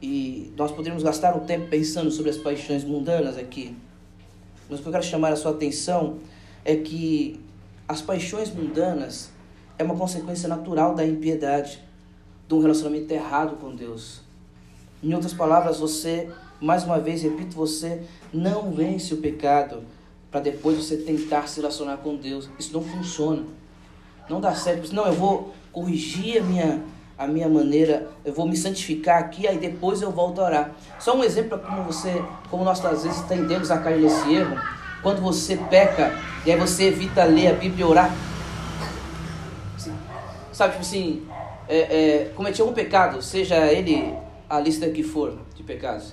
E 0.00 0.52
nós 0.56 0.70
poderíamos 0.70 1.02
gastar 1.02 1.36
um 1.36 1.40
tempo 1.40 1.68
pensando 1.68 2.10
sobre 2.10 2.30
as 2.30 2.38
paixões 2.38 2.84
mundanas 2.84 3.36
aqui. 3.36 3.76
Mas 4.68 4.78
o 4.78 4.82
que 4.82 4.88
eu 4.88 4.92
quero 4.92 5.04
chamar 5.04 5.32
a 5.32 5.36
sua 5.36 5.50
atenção 5.50 6.18
é 6.64 6.76
que 6.76 7.40
as 7.86 8.00
paixões 8.00 8.50
mundanas 8.50 9.31
é 9.78 9.84
uma 9.84 9.96
consequência 9.96 10.48
natural 10.48 10.94
da 10.94 11.04
impiedade, 11.04 11.82
de 12.48 12.54
um 12.54 12.60
relacionamento 12.60 13.12
errado 13.12 13.56
com 13.56 13.74
Deus. 13.74 14.20
Em 15.02 15.14
outras 15.14 15.32
palavras, 15.32 15.78
você, 15.78 16.30
mais 16.60 16.84
uma 16.84 16.98
vez, 16.98 17.22
repito, 17.22 17.56
você 17.56 18.02
não 18.32 18.70
vence 18.70 19.12
o 19.14 19.16
pecado 19.16 19.82
para 20.30 20.40
depois 20.40 20.78
você 20.78 20.96
tentar 20.96 21.46
se 21.48 21.60
relacionar 21.60 21.98
com 21.98 22.16
Deus. 22.16 22.48
Isso 22.58 22.72
não 22.72 22.82
funciona. 22.82 23.42
Não 24.28 24.40
dá 24.40 24.54
certo. 24.54 24.94
Não, 24.94 25.06
eu 25.06 25.12
vou 25.12 25.52
corrigir 25.72 26.40
a 26.40 26.44
minha, 26.44 26.82
a 27.18 27.26
minha 27.26 27.48
maneira, 27.48 28.10
eu 28.24 28.32
vou 28.32 28.46
me 28.46 28.56
santificar 28.56 29.18
aqui, 29.18 29.46
aí 29.46 29.58
depois 29.58 30.00
eu 30.00 30.10
volto 30.10 30.40
a 30.40 30.44
orar. 30.44 30.72
Só 30.98 31.16
um 31.16 31.24
exemplo 31.24 31.58
para 31.58 31.68
como 31.68 31.82
você, 31.82 32.22
como 32.50 32.64
nós 32.64 32.84
às 32.84 33.02
vezes 33.04 33.20
tendemos 33.22 33.70
a 33.70 33.78
cair 33.78 34.00
nesse 34.00 34.32
erro. 34.32 34.56
Quando 35.02 35.20
você 35.20 35.56
peca 35.56 36.12
e 36.46 36.52
aí 36.52 36.58
você 36.58 36.84
evita 36.84 37.24
ler 37.24 37.48
a 37.48 37.52
Bíblia 37.54 37.84
e 37.84 37.88
orar, 37.88 38.10
sabe, 40.62 40.72
tipo 40.72 40.82
assim, 40.82 41.22
é, 41.68 41.78
é, 41.78 42.24
cometer 42.36 42.62
um 42.62 42.72
pecado, 42.72 43.20
seja 43.20 43.56
ele 43.72 44.14
a 44.48 44.60
lista 44.60 44.88
que 44.90 45.02
for 45.02 45.38
de 45.54 45.62
pecados. 45.62 46.12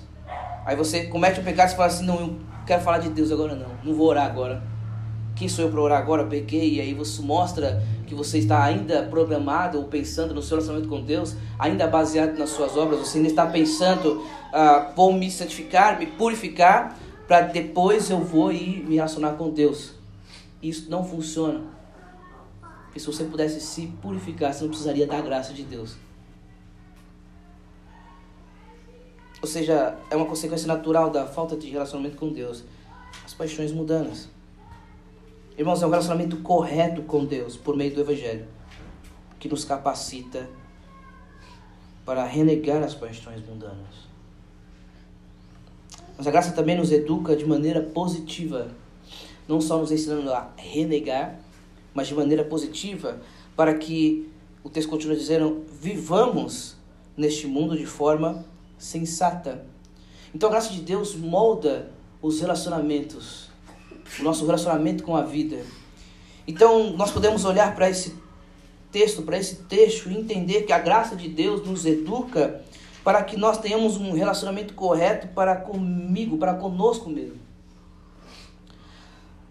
Aí 0.64 0.74
você 0.74 1.04
comete 1.04 1.40
um 1.40 1.44
pecado 1.44 1.70
e 1.70 1.76
fala 1.76 1.86
assim, 1.86 2.04
não, 2.04 2.20
eu 2.20 2.36
quero 2.66 2.82
falar 2.82 2.98
de 2.98 3.08
Deus 3.10 3.30
agora 3.30 3.54
não, 3.54 3.68
não 3.84 3.94
vou 3.94 4.08
orar 4.08 4.26
agora. 4.26 4.62
Quem 5.36 5.48
sou 5.48 5.64
eu 5.64 5.70
para 5.70 5.80
orar 5.80 5.98
agora? 5.98 6.24
Pequei, 6.24 6.74
e 6.74 6.80
aí 6.80 6.92
você 6.92 7.22
mostra 7.22 7.82
que 8.06 8.14
você 8.14 8.38
está 8.38 8.62
ainda 8.62 9.04
programado 9.04 9.78
ou 9.78 9.84
pensando 9.84 10.34
no 10.34 10.42
seu 10.42 10.56
relacionamento 10.56 10.88
com 10.88 11.00
Deus, 11.00 11.36
ainda 11.58 11.86
baseado 11.86 12.36
nas 12.36 12.50
suas 12.50 12.76
obras, 12.76 12.98
você 12.98 13.18
ainda 13.18 13.30
está 13.30 13.46
pensando, 13.46 14.24
ah, 14.52 14.92
vou 14.96 15.12
me 15.12 15.30
santificar, 15.30 15.98
me 15.98 16.06
purificar, 16.06 16.98
para 17.26 17.42
depois 17.42 18.10
eu 18.10 18.18
vou 18.18 18.52
ir 18.52 18.84
me 18.84 18.96
relacionar 18.96 19.34
com 19.34 19.50
Deus. 19.50 19.92
Isso 20.60 20.90
não 20.90 21.04
funciona. 21.04 21.79
Porque 22.90 22.98
se 22.98 23.06
você 23.06 23.22
pudesse 23.22 23.60
se 23.60 23.86
purificar, 24.02 24.52
você 24.52 24.62
não 24.62 24.70
precisaria 24.70 25.06
da 25.06 25.20
graça 25.20 25.52
de 25.52 25.62
Deus. 25.62 25.94
Ou 29.40 29.46
seja, 29.46 29.96
é 30.10 30.16
uma 30.16 30.26
consequência 30.26 30.66
natural 30.66 31.08
da 31.08 31.24
falta 31.24 31.56
de 31.56 31.70
relacionamento 31.70 32.16
com 32.16 32.32
Deus. 32.32 32.64
As 33.24 33.32
paixões 33.32 33.70
mundanas. 33.70 34.28
Irmãos, 35.56 35.80
é 35.80 35.86
um 35.86 35.90
relacionamento 35.90 36.38
correto 36.38 37.02
com 37.02 37.24
Deus 37.24 37.56
por 37.56 37.76
meio 37.76 37.94
do 37.94 38.00
Evangelho 38.00 38.48
que 39.38 39.48
nos 39.48 39.64
capacita 39.64 40.50
para 42.04 42.24
renegar 42.24 42.82
as 42.82 42.92
paixões 42.92 43.40
mundanas. 43.46 44.10
Mas 46.18 46.26
a 46.26 46.30
graça 46.32 46.50
também 46.50 46.76
nos 46.76 46.90
educa 46.90 47.36
de 47.36 47.46
maneira 47.46 47.80
positiva, 47.80 48.68
não 49.46 49.60
só 49.60 49.78
nos 49.78 49.92
ensinando 49.92 50.32
a 50.32 50.50
renegar, 50.56 51.38
mas 51.94 52.08
de 52.08 52.14
maneira 52.14 52.44
positiva, 52.44 53.20
para 53.56 53.74
que 53.74 54.30
o 54.62 54.70
texto 54.70 54.88
continua 54.88 55.16
dizendo: 55.16 55.64
vivamos 55.80 56.76
neste 57.16 57.46
mundo 57.46 57.76
de 57.76 57.86
forma 57.86 58.44
sensata. 58.78 59.64
Então 60.34 60.48
a 60.48 60.52
graça 60.52 60.72
de 60.72 60.80
Deus 60.80 61.14
molda 61.14 61.90
os 62.22 62.40
relacionamentos, 62.40 63.48
o 64.18 64.22
nosso 64.22 64.44
relacionamento 64.46 65.02
com 65.02 65.16
a 65.16 65.22
vida. 65.22 65.64
Então 66.46 66.96
nós 66.96 67.10
podemos 67.10 67.44
olhar 67.44 67.74
para 67.74 67.88
esse 67.88 68.14
texto, 68.90 69.22
para 69.22 69.38
esse 69.38 69.56
texto 69.56 70.10
e 70.10 70.16
entender 70.16 70.62
que 70.62 70.72
a 70.72 70.78
graça 70.78 71.14
de 71.14 71.28
Deus 71.28 71.66
nos 71.66 71.86
educa 71.86 72.62
para 73.04 73.22
que 73.22 73.36
nós 73.36 73.58
tenhamos 73.58 73.96
um 73.96 74.12
relacionamento 74.12 74.74
correto 74.74 75.28
para 75.28 75.56
comigo, 75.56 76.36
para 76.36 76.54
conosco 76.54 77.08
mesmo. 77.08 77.38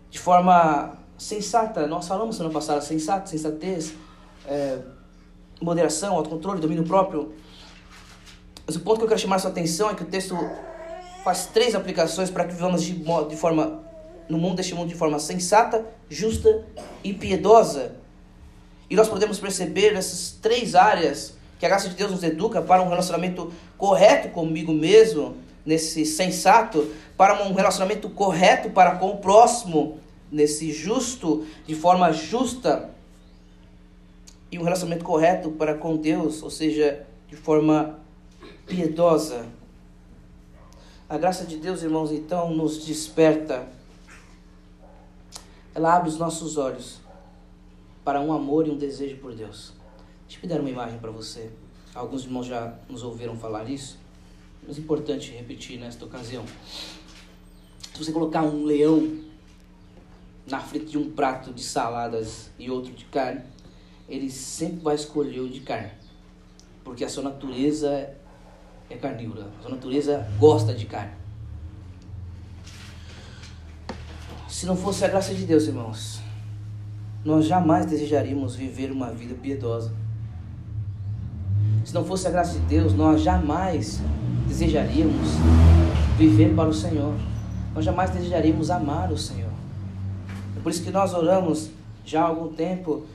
De 0.09 0.19
forma 0.19 0.98
sensata. 1.19 1.85
Nós 1.85 2.07
falamos 2.07 2.37
semana 2.37 2.53
passada, 2.53 2.81
sensato, 2.81 3.29
sensatez, 3.29 3.93
é, 4.47 4.79
moderação, 5.61 6.15
autocontrole, 6.15 6.59
domínio 6.59 6.85
próprio. 6.85 7.33
Mas 8.65 8.75
o 8.75 8.79
ponto 8.79 8.99
que 8.99 9.03
eu 9.03 9.07
quero 9.07 9.19
chamar 9.19 9.35
a 9.35 9.39
sua 9.39 9.51
atenção 9.51 9.89
é 9.89 9.95
que 9.95 10.03
o 10.03 10.07
texto 10.07 10.35
faz 11.23 11.47
três 11.47 11.75
aplicações 11.75 12.29
para 12.29 12.45
que 12.45 12.53
vivamos 12.53 12.83
de, 12.83 12.93
de 12.93 13.35
forma 13.35 13.83
no 14.29 14.37
mundo 14.37 14.55
deste 14.55 14.73
mundo 14.73 14.87
de 14.87 14.95
forma 14.95 15.19
sensata, 15.19 15.85
justa 16.09 16.63
e 17.03 17.13
piedosa. 17.13 17.95
E 18.89 18.95
nós 18.95 19.09
podemos 19.09 19.39
perceber 19.39 19.93
nessas 19.93 20.31
três 20.41 20.75
áreas 20.75 21.33
que 21.59 21.65
a 21.65 21.69
graça 21.69 21.89
de 21.89 21.95
Deus 21.95 22.11
nos 22.11 22.23
educa 22.23 22.61
para 22.61 22.81
um 22.81 22.87
relacionamento 22.89 23.51
correto 23.77 24.29
comigo 24.29 24.71
mesmo, 24.71 25.35
nesse 25.65 26.05
sensato, 26.05 26.89
para 27.17 27.43
um 27.43 27.53
relacionamento 27.53 28.09
correto 28.09 28.69
para 28.69 28.95
com 28.95 29.09
o 29.09 29.17
próximo, 29.17 29.99
nesse 30.31 30.71
justo, 30.71 31.45
de 31.65 31.75
forma 31.75 32.11
justa, 32.11 32.93
e 34.51 34.57
um 34.57 34.63
relacionamento 34.63 35.05
correto 35.05 35.51
para 35.51 35.75
com 35.75 35.95
Deus, 35.95 36.41
ou 36.41 36.49
seja, 36.49 37.05
de 37.27 37.35
forma 37.35 37.99
piedosa. 38.65 39.47
A 41.07 41.17
graça 41.17 41.45
de 41.45 41.57
Deus, 41.57 41.83
irmãos, 41.83 42.11
então 42.11 42.53
nos 42.53 42.85
desperta. 42.85 43.67
Ela 45.73 45.95
abre 45.95 46.09
os 46.09 46.17
nossos 46.17 46.57
olhos 46.57 46.99
para 48.03 48.19
um 48.21 48.33
amor 48.33 48.67
e 48.67 48.71
um 48.71 48.77
desejo 48.77 49.17
por 49.17 49.33
Deus. 49.33 49.73
Deixa 50.27 50.43
eu 50.43 50.49
dar 50.49 50.59
uma 50.59 50.69
imagem 50.69 50.99
para 50.99 51.11
você. 51.11 51.49
Alguns 51.93 52.23
irmãos 52.23 52.45
já 52.45 52.75
nos 52.87 53.03
ouviram 53.03 53.35
falar 53.35 53.69
isso, 53.69 53.97
mas 54.65 54.77
é 54.77 54.81
importante 54.81 55.31
repetir 55.31 55.79
nesta 55.79 56.05
ocasião. 56.05 56.43
Se 57.93 58.03
você 58.03 58.11
colocar 58.11 58.43
um 58.43 58.63
leão 58.63 59.28
na 60.49 60.59
frente 60.59 60.85
de 60.87 60.97
um 60.97 61.11
prato 61.11 61.53
de 61.53 61.63
saladas 61.63 62.49
e 62.57 62.69
outro 62.69 62.93
de 62.93 63.05
carne, 63.05 63.41
ele 64.07 64.29
sempre 64.29 64.79
vai 64.81 64.95
escolher 64.95 65.39
o 65.41 65.49
de 65.49 65.61
carne. 65.61 65.91
Porque 66.83 67.03
a 67.03 67.09
sua 67.09 67.23
natureza 67.23 68.09
é 68.89 68.95
carnívora, 68.95 69.47
a 69.59 69.61
sua 69.61 69.71
natureza 69.71 70.27
gosta 70.39 70.73
de 70.73 70.85
carne. 70.85 71.13
Se 74.47 74.65
não 74.65 74.75
fosse 74.75 75.05
a 75.05 75.07
graça 75.07 75.33
de 75.33 75.45
Deus, 75.45 75.67
irmãos, 75.67 76.19
nós 77.23 77.45
jamais 77.45 77.85
desejaríamos 77.85 78.55
viver 78.55 78.91
uma 78.91 79.11
vida 79.11 79.35
piedosa. 79.35 79.93
Se 81.85 81.93
não 81.93 82.03
fosse 82.03 82.27
a 82.27 82.31
graça 82.31 82.53
de 82.53 82.65
Deus, 82.65 82.93
nós 82.93 83.21
jamais 83.21 84.01
desejaríamos 84.47 85.29
viver 86.17 86.55
para 86.55 86.69
o 86.69 86.73
Senhor. 86.73 87.13
Nós 87.73 87.85
jamais 87.85 88.09
desejaríamos 88.09 88.69
amar 88.69 89.11
o 89.11 89.17
Senhor. 89.17 89.48
Por 90.61 90.71
isso 90.71 90.83
que 90.83 90.91
nós 90.91 91.13
oramos 91.13 91.69
já 92.05 92.21
há 92.21 92.27
algum 92.27 92.53
tempo. 92.53 93.05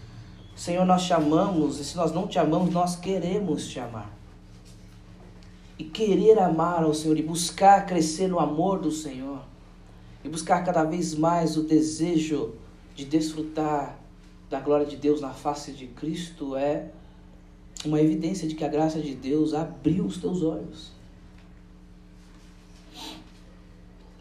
Senhor, 0.56 0.84
nós 0.84 1.04
te 1.04 1.12
amamos, 1.12 1.80
e 1.80 1.84
se 1.84 1.96
nós 1.96 2.12
não 2.12 2.26
te 2.26 2.38
amamos, 2.38 2.72
nós 2.72 2.96
queremos 2.96 3.66
te 3.68 3.80
amar. 3.80 4.10
E 5.78 5.84
querer 5.84 6.38
amar 6.38 6.84
ao 6.84 6.94
Senhor 6.94 7.18
e 7.18 7.22
buscar 7.22 7.84
crescer 7.86 8.28
no 8.28 8.38
amor 8.38 8.78
do 8.78 8.90
Senhor, 8.90 9.40
e 10.22 10.28
buscar 10.28 10.64
cada 10.64 10.84
vez 10.84 11.14
mais 11.14 11.56
o 11.56 11.64
desejo 11.64 12.54
de 12.94 13.04
desfrutar 13.04 13.98
da 14.48 14.60
glória 14.60 14.86
de 14.86 14.96
Deus 14.96 15.20
na 15.20 15.30
face 15.30 15.72
de 15.72 15.88
Cristo 15.88 16.54
é 16.54 16.90
uma 17.84 18.00
evidência 18.00 18.46
de 18.46 18.54
que 18.54 18.64
a 18.64 18.68
graça 18.68 19.00
de 19.00 19.14
Deus 19.14 19.52
abriu 19.52 20.04
os 20.06 20.18
teus 20.18 20.42
olhos. 20.42 20.92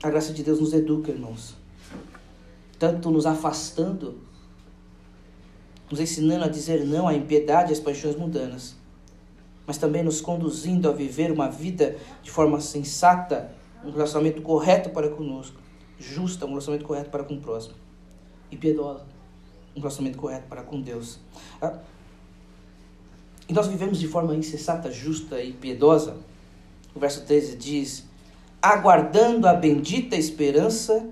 A 0.02 0.10
graça 0.10 0.34
de 0.34 0.44
Deus 0.44 0.60
nos 0.60 0.74
educa, 0.74 1.12
irmãos 1.12 1.62
tanto 2.84 3.10
nos 3.10 3.26
afastando, 3.26 4.19
nos 5.89 6.02
ensinando 6.02 6.43
a 6.43 6.50
dizer 6.50 6.86
não 6.86 7.08
à 7.08 7.13
impiedade 7.13 7.72
e 7.72 7.74
às 7.74 7.80
paixões 7.80 8.13
mundanas. 8.17 8.76
mas 9.65 9.78
também 9.78 10.04
nos 10.04 10.19
conduzindo 10.19 10.89
a 10.89 10.91
viver 10.91 11.32
uma 11.32 11.50
vida 11.50 11.96
de 12.22 12.30
forma 12.30 12.60
sensata, 12.60 13.56
um 13.86 13.91
relacionamento 13.91 14.41
correto 14.41 14.89
para 14.89 15.08
conosco, 15.08 15.58
justa, 15.98 16.46
um 16.46 16.50
relacionamento 16.50 16.86
correto 16.86 17.10
para 17.10 17.24
com 17.24 17.36
o 17.36 17.39
próximo, 17.39 17.76
e 18.52 18.58
piedosa, 18.58 19.06
um 19.74 19.80
relacionamento 19.80 20.17
correto 20.17 20.46
para 20.50 20.63
com 20.63 20.82
Deus. 20.82 21.17
Ah, 21.62 21.80
e 23.48 23.54
nós 23.54 23.67
vivemos 23.67 23.98
de 23.98 24.10
forma 24.10 24.36
insensata, 24.36 24.91
justa 24.91 25.41
e 25.41 25.54
piedosa. 25.54 26.17
O 26.93 27.00
verso 27.00 27.24
13 27.26 27.56
diz: 27.56 28.06
aguardando 28.62 29.48
a 29.48 29.54
bendita 29.54 30.17
esperança 30.17 31.10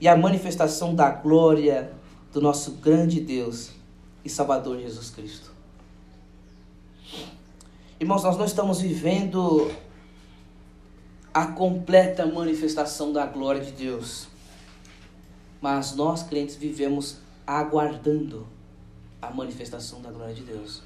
e 0.00 0.08
a 0.08 0.16
manifestação 0.16 0.94
da 0.94 1.10
glória 1.10 1.92
do 2.32 2.40
nosso 2.40 2.72
grande 2.72 3.20
Deus 3.20 3.70
e 4.24 4.28
Salvador 4.28 4.78
Jesus 4.78 5.10
Cristo. 5.10 5.50
Irmãos, 7.98 8.22
nós 8.24 8.36
não 8.36 8.44
estamos 8.44 8.80
vivendo 8.80 9.70
a 11.32 11.46
completa 11.46 12.26
manifestação 12.26 13.12
da 13.12 13.24
glória 13.24 13.60
de 13.60 13.72
Deus, 13.72 14.28
mas 15.60 15.94
nós 15.94 16.22
crentes 16.22 16.56
vivemos 16.56 17.18
aguardando 17.46 18.46
a 19.20 19.30
manifestação 19.30 20.02
da 20.02 20.10
glória 20.10 20.34
de 20.34 20.42
Deus. 20.42 20.82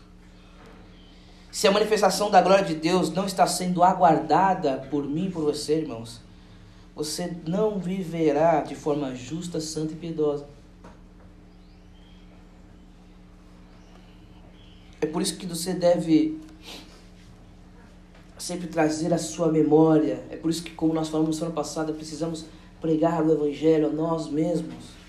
Se 1.50 1.66
a 1.66 1.70
manifestação 1.72 2.30
da 2.30 2.40
glória 2.40 2.64
de 2.64 2.74
Deus 2.74 3.10
não 3.10 3.26
está 3.26 3.46
sendo 3.46 3.82
aguardada 3.82 4.86
por 4.90 5.04
mim 5.04 5.26
e 5.26 5.30
por 5.30 5.42
você, 5.42 5.78
irmãos, 5.80 6.20
você 6.94 7.34
não 7.46 7.78
viverá 7.78 8.60
de 8.62 8.74
forma 8.74 9.14
justa, 9.14 9.60
santa 9.60 9.92
e 9.92 9.96
piedosa. 9.96 10.46
É 15.00 15.06
por 15.06 15.22
isso 15.22 15.36
que 15.36 15.46
você 15.46 15.72
deve 15.72 16.38
sempre 18.38 18.66
trazer 18.68 19.12
a 19.14 19.18
sua 19.18 19.50
memória. 19.50 20.24
É 20.30 20.36
por 20.36 20.50
isso 20.50 20.62
que, 20.62 20.72
como 20.72 20.92
nós 20.92 21.08
falamos 21.08 21.36
semana 21.36 21.54
passada, 21.54 21.92
precisamos 21.92 22.46
pregar 22.80 23.24
o 23.24 23.32
Evangelho 23.32 23.88
a 23.88 23.90
nós 23.90 24.28
mesmos. 24.28 25.00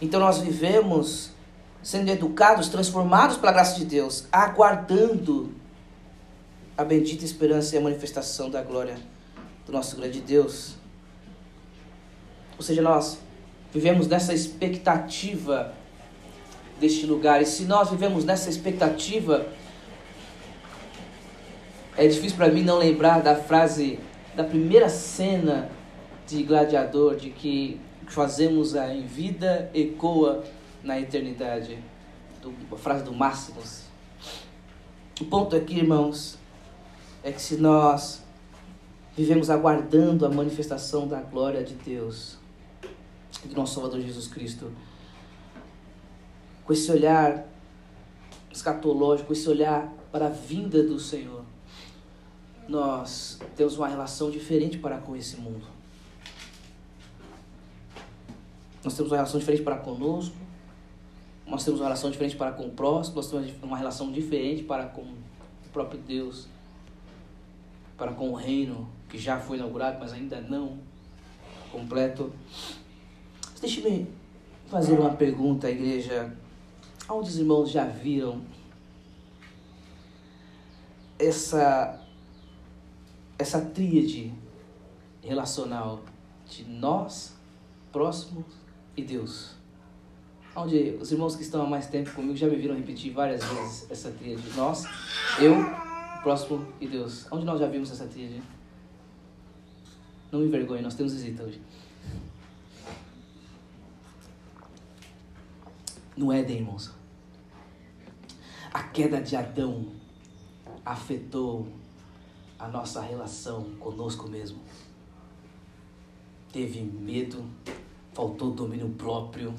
Então 0.00 0.20
nós 0.20 0.38
vivemos 0.38 1.30
sendo 1.82 2.10
educados, 2.10 2.68
transformados 2.68 3.36
pela 3.36 3.52
graça 3.52 3.78
de 3.78 3.84
Deus, 3.84 4.26
aguardando 4.32 5.52
a 6.76 6.84
bendita 6.84 7.24
esperança 7.24 7.74
e 7.74 7.78
a 7.78 7.80
manifestação 7.80 8.50
da 8.50 8.62
glória 8.62 8.96
do 9.66 9.72
nosso 9.72 9.96
grande 9.96 10.20
Deus. 10.20 10.74
Ou 12.56 12.62
seja, 12.62 12.82
nós 12.82 13.18
vivemos 13.72 14.06
nessa 14.06 14.34
expectativa 14.34 15.74
deste 16.80 17.06
lugar. 17.06 17.42
E 17.42 17.46
se 17.46 17.64
nós 17.64 17.90
vivemos 17.90 18.24
nessa 18.24 18.50
expectativa, 18.50 19.46
é 21.96 22.06
difícil 22.06 22.36
para 22.36 22.48
mim 22.48 22.62
não 22.62 22.78
lembrar 22.78 23.22
da 23.22 23.36
frase 23.36 23.98
da 24.34 24.42
primeira 24.42 24.88
cena 24.88 25.70
de 26.26 26.42
Gladiador, 26.42 27.16
de 27.16 27.30
que 27.30 27.80
fazemos 28.08 28.74
a 28.74 28.92
em 28.92 29.06
vida 29.06 29.70
ecoa 29.72 30.44
na 30.82 30.98
eternidade. 30.98 31.78
Do, 32.42 32.52
a 32.72 32.76
frase 32.76 33.04
do 33.04 33.12
Máximos. 33.12 33.84
O 35.20 35.24
ponto 35.24 35.56
aqui, 35.56 35.78
irmãos, 35.78 36.36
é 37.24 37.32
que 37.32 37.40
se 37.40 37.56
nós 37.56 38.22
vivemos 39.16 39.48
aguardando 39.48 40.26
a 40.26 40.28
manifestação 40.28 41.08
da 41.08 41.22
glória 41.22 41.64
de 41.64 41.74
Deus, 41.74 42.36
do 43.42 43.56
nosso 43.56 43.74
Salvador 43.74 44.02
Jesus 44.02 44.28
Cristo, 44.28 44.70
com 46.66 46.72
esse 46.74 46.92
olhar 46.92 47.46
escatológico, 48.52 49.32
esse 49.32 49.48
olhar 49.48 49.90
para 50.12 50.26
a 50.26 50.28
vinda 50.28 50.82
do 50.82 51.00
Senhor, 51.00 51.42
nós 52.68 53.38
temos 53.56 53.78
uma 53.78 53.88
relação 53.88 54.30
diferente 54.30 54.76
para 54.76 54.98
com 54.98 55.16
esse 55.16 55.38
mundo. 55.38 55.66
Nós 58.84 58.94
temos 58.94 59.10
uma 59.10 59.16
relação 59.16 59.40
diferente 59.40 59.62
para 59.62 59.76
conosco, 59.76 60.36
nós 61.46 61.64
temos 61.64 61.80
uma 61.80 61.86
relação 61.86 62.10
diferente 62.10 62.36
para 62.36 62.52
com 62.52 62.66
o 62.66 62.70
próximo, 62.70 63.16
nós 63.16 63.30
temos 63.30 63.54
uma 63.62 63.78
relação 63.78 64.12
diferente 64.12 64.62
para 64.62 64.84
com 64.86 65.00
o 65.00 65.16
próprio 65.72 65.98
Deus, 66.00 66.48
para 67.96 68.12
com 68.12 68.30
o 68.30 68.34
reino 68.34 68.88
que 69.08 69.18
já 69.18 69.38
foi 69.38 69.56
inaugurado, 69.56 69.98
mas 70.00 70.12
ainda 70.12 70.40
não 70.40 70.78
completo. 71.70 72.32
Deixe-me 73.60 74.06
fazer 74.66 74.98
uma 74.98 75.10
pergunta 75.10 75.66
à 75.66 75.70
igreja. 75.70 76.34
Onde 77.08 77.28
os 77.28 77.38
irmãos 77.38 77.70
já 77.70 77.84
viram 77.84 78.42
essa 81.18 82.00
essa 83.38 83.60
tríade 83.60 84.32
relacional 85.22 86.02
de 86.46 86.64
nós, 86.64 87.34
próximos 87.92 88.46
e 88.96 89.02
Deus? 89.02 89.54
onde 90.56 90.96
os 91.00 91.10
irmãos 91.10 91.34
que 91.34 91.42
estão 91.42 91.62
há 91.62 91.66
mais 91.66 91.86
tempo 91.86 92.12
comigo 92.12 92.36
já 92.36 92.46
me 92.46 92.56
viram 92.56 92.76
repetir 92.76 93.12
várias 93.12 93.44
vezes 93.44 93.90
essa 93.90 94.10
tríade. 94.10 94.42
Nós, 94.56 94.84
eu, 95.40 95.54
próximo 96.24 96.66
e 96.80 96.88
Deus. 96.88 97.26
Onde 97.30 97.44
nós 97.44 97.60
já 97.60 97.68
vimos 97.68 97.92
essa 97.92 98.06
tríade? 98.06 98.42
Não 100.32 100.40
me 100.40 100.46
envergonhe, 100.46 100.82
nós 100.82 100.94
temos 100.94 101.12
visita 101.12 101.42
hoje. 101.42 101.60
No 106.16 106.32
Éden, 106.32 106.56
irmãos. 106.56 106.92
A 108.72 108.82
queda 108.82 109.20
de 109.20 109.36
Adão 109.36 109.86
afetou 110.84 111.68
a 112.58 112.66
nossa 112.68 113.00
relação 113.02 113.62
conosco 113.78 114.28
mesmo. 114.28 114.58
Teve 116.50 116.80
medo, 116.82 117.44
faltou 118.12 118.52
domínio 118.52 118.88
próprio 118.90 119.54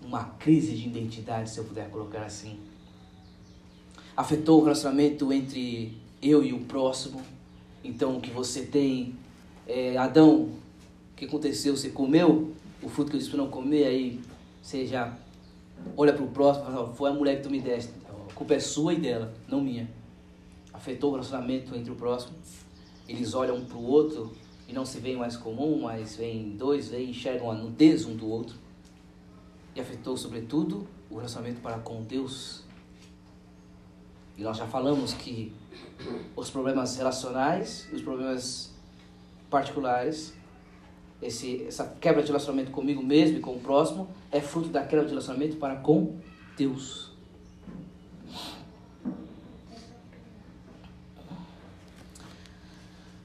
uma 0.00 0.24
crise 0.24 0.74
de 0.74 0.88
identidade, 0.88 1.50
se 1.50 1.58
eu 1.58 1.64
puder 1.64 1.90
colocar 1.90 2.22
assim. 2.22 2.60
Afetou 4.16 4.60
o 4.60 4.64
relacionamento 4.64 5.32
entre 5.32 5.96
eu 6.22 6.44
e 6.44 6.52
o 6.52 6.60
próximo. 6.60 7.22
Então, 7.82 8.16
o 8.16 8.20
que 8.20 8.30
você 8.30 8.62
tem, 8.62 9.14
é, 9.66 9.96
Adão, 9.96 10.42
o 10.42 11.16
que 11.16 11.24
aconteceu? 11.24 11.76
Você 11.76 11.90
comeu 11.90 12.52
o 12.82 12.88
fruto 12.88 13.10
que 13.10 13.16
eu 13.16 13.18
disse 13.18 13.30
para 13.30 13.38
não 13.38 13.48
comer, 13.48 13.84
aí 13.84 14.20
você 14.60 14.86
já 14.86 15.16
olha 15.96 16.12
para 16.12 16.24
o 16.24 16.28
próximo 16.28 16.68
e 16.68 16.72
fala: 16.72 16.94
Foi 16.94 17.10
a 17.10 17.12
mulher 17.14 17.36
que 17.36 17.42
tu 17.42 17.50
me 17.50 17.60
deste. 17.60 17.92
A 18.30 18.34
culpa 18.34 18.54
é 18.54 18.60
sua 18.60 18.94
e 18.94 19.00
dela, 19.00 19.32
não 19.48 19.60
minha. 19.60 19.88
Afetou 20.72 21.10
o 21.10 21.12
relacionamento 21.14 21.74
entre 21.74 21.90
o 21.90 21.94
próximo. 21.94 22.34
Eles 23.08 23.34
olham 23.34 23.56
um 23.56 23.64
para 23.64 23.76
o 23.76 23.84
outro 23.84 24.32
e 24.68 24.72
não 24.72 24.86
se 24.86 24.98
veem 24.98 25.16
mais 25.16 25.36
comum, 25.36 25.82
mas 25.82 26.16
vêm 26.16 26.50
dois, 26.56 26.88
vêm, 26.88 27.10
enxergam 27.10 27.50
a 27.50 27.54
nudez 27.54 28.06
um 28.06 28.16
do 28.16 28.28
outro 28.28 28.56
e 29.74 29.80
afetou, 29.80 30.16
sobretudo, 30.16 30.86
o 31.10 31.16
relacionamento 31.16 31.60
para 31.60 31.78
com 31.78 32.02
Deus. 32.02 32.61
E 34.36 34.42
nós 34.42 34.56
já 34.56 34.66
falamos 34.66 35.12
que 35.12 35.52
os 36.34 36.50
problemas 36.50 36.96
relacionais, 36.96 37.88
os 37.92 38.02
problemas 38.02 38.72
particulares, 39.50 40.32
esse, 41.20 41.64
essa 41.64 41.86
quebra 42.00 42.22
de 42.22 42.28
relacionamento 42.28 42.70
comigo 42.70 43.02
mesmo 43.02 43.38
e 43.38 43.40
com 43.40 43.54
o 43.54 43.60
próximo, 43.60 44.08
é 44.30 44.40
fruto 44.40 44.68
da 44.68 44.82
quebra 44.82 45.04
de 45.04 45.10
relacionamento 45.10 45.56
para 45.56 45.76
com 45.76 46.18
Deus. 46.56 47.12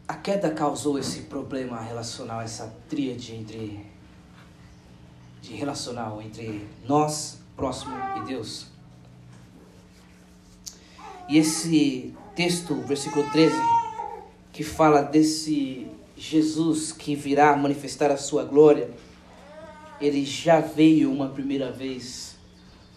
A 0.08 0.13
queda 0.13 0.52
causou 0.52 1.00
esse 1.00 1.24
problema 1.24 1.82
relacional, 1.82 2.41
essa 2.41 2.74
tríade 2.88 3.34
entre 3.34 3.86
de 5.41 5.54
relacional 5.54 6.22
entre 6.22 6.67
nós, 6.86 7.39
próximo 7.56 7.96
e 8.17 8.26
Deus. 8.26 8.77
E 11.30 11.38
esse 11.38 12.13
texto, 12.36 12.76
versículo 12.76 13.30
13, 13.32 13.56
que 14.54 14.63
fala 14.63 15.02
desse 15.02 15.88
Jesus 16.16 16.92
que 16.92 17.16
virá 17.16 17.56
manifestar 17.56 18.12
a 18.12 18.18
sua 18.18 18.44
glória, 18.44 18.90
ele 20.00 20.26
já 20.26 20.60
veio 20.60 21.12
uma 21.12 21.30
primeira 21.30 21.72
vez. 21.72 22.38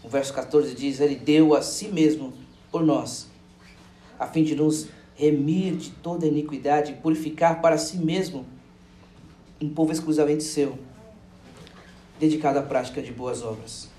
O 0.03 0.09
verso 0.09 0.33
14 0.33 0.75
diz: 0.75 1.01
Ele 1.01 1.16
deu 1.16 1.55
a 1.55 1.62
si 1.62 1.88
mesmo 1.88 2.33
por 2.71 2.85
nós, 2.85 3.29
a 4.19 4.27
fim 4.27 4.45
de 4.45 4.55
nos 4.55 4.88
remir 5.14 5.77
de 5.77 5.90
toda 5.90 6.27
iniquidade 6.27 6.93
e 6.93 6.95
purificar 6.95 7.61
para 7.61 7.77
si 7.77 7.99
mesmo 7.99 8.47
um 9.61 9.69
povo 9.69 9.93
exclusivamente 9.93 10.43
seu 10.43 10.79
dedicado 12.19 12.59
à 12.59 12.62
prática 12.62 13.03
de 13.03 13.12
boas 13.12 13.43
obras. 13.43 13.90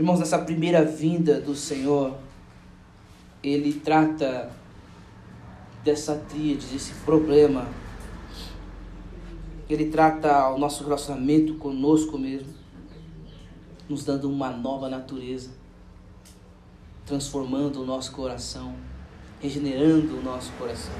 Irmãos, 0.00 0.18
nessa 0.18 0.38
primeira 0.38 0.82
vinda 0.82 1.38
do 1.38 1.54
Senhor, 1.54 2.16
ele 3.42 3.70
trata 3.70 4.50
dessa 5.84 6.14
tríade, 6.14 6.64
desse 6.68 6.94
problema. 7.04 7.68
Ele 9.68 9.90
trata 9.90 10.48
o 10.54 10.58
nosso 10.58 10.82
relacionamento 10.84 11.52
conosco 11.56 12.16
mesmo, 12.16 12.48
nos 13.90 14.02
dando 14.02 14.30
uma 14.30 14.48
nova 14.48 14.88
natureza. 14.88 15.50
transformando 17.04 17.82
o 17.82 17.84
nosso 17.84 18.10
coração, 18.12 18.74
regenerando 19.38 20.16
o 20.16 20.22
nosso 20.22 20.50
coração. 20.52 20.94